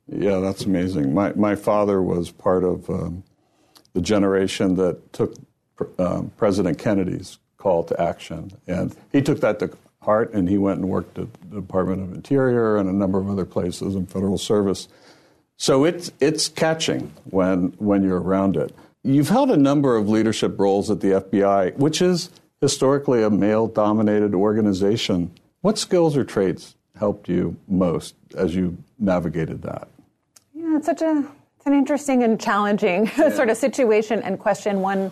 Yeah, 0.07 0.39
that's 0.39 0.65
amazing. 0.65 1.13
My 1.13 1.33
my 1.33 1.55
father 1.55 2.01
was 2.01 2.31
part 2.31 2.63
of 2.63 2.89
um, 2.89 3.23
the 3.93 4.01
generation 4.01 4.75
that 4.75 5.13
took 5.13 5.35
um, 5.97 6.31
President 6.37 6.77
Kennedy's 6.77 7.39
call 7.57 7.83
to 7.83 8.01
action, 8.01 8.51
and 8.67 8.95
he 9.11 9.21
took 9.21 9.41
that 9.41 9.59
to 9.59 9.71
heart, 10.01 10.33
and 10.33 10.49
he 10.49 10.57
went 10.57 10.79
and 10.79 10.89
worked 10.89 11.19
at 11.19 11.27
the 11.49 11.61
Department 11.61 12.01
of 12.01 12.13
Interior 12.13 12.77
and 12.77 12.89
a 12.89 12.93
number 12.93 13.19
of 13.19 13.29
other 13.29 13.45
places 13.45 13.95
in 13.95 14.05
federal 14.05 14.37
service. 14.37 14.87
So 15.57 15.83
it's 15.83 16.11
it's 16.19 16.47
catching 16.47 17.11
when 17.25 17.73
when 17.77 18.03
you're 18.03 18.21
around 18.21 18.55
it. 18.55 18.73
You've 19.03 19.29
held 19.29 19.51
a 19.51 19.57
number 19.57 19.95
of 19.95 20.09
leadership 20.09 20.59
roles 20.59 20.89
at 20.89 21.01
the 21.01 21.11
FBI, 21.11 21.77
which 21.77 22.01
is 22.01 22.29
historically 22.61 23.23
a 23.23 23.29
male-dominated 23.29 24.33
organization. 24.33 25.31
What 25.61 25.77
skills 25.77 26.17
or 26.17 26.23
traits 26.23 26.75
helped 26.97 27.29
you 27.29 27.55
most 27.67 28.15
as 28.35 28.55
you 28.55 28.77
navigated 28.97 29.61
that? 29.61 29.87
Yeah, 30.53 30.77
it's 30.77 30.85
such 30.85 31.01
a 31.01 31.25
it's 31.57 31.65
an 31.65 31.73
interesting 31.73 32.23
and 32.23 32.39
challenging 32.39 33.11
yeah. 33.17 33.29
sort 33.35 33.49
of 33.49 33.57
situation 33.57 34.21
and 34.21 34.39
question. 34.39 34.81
One 34.81 35.11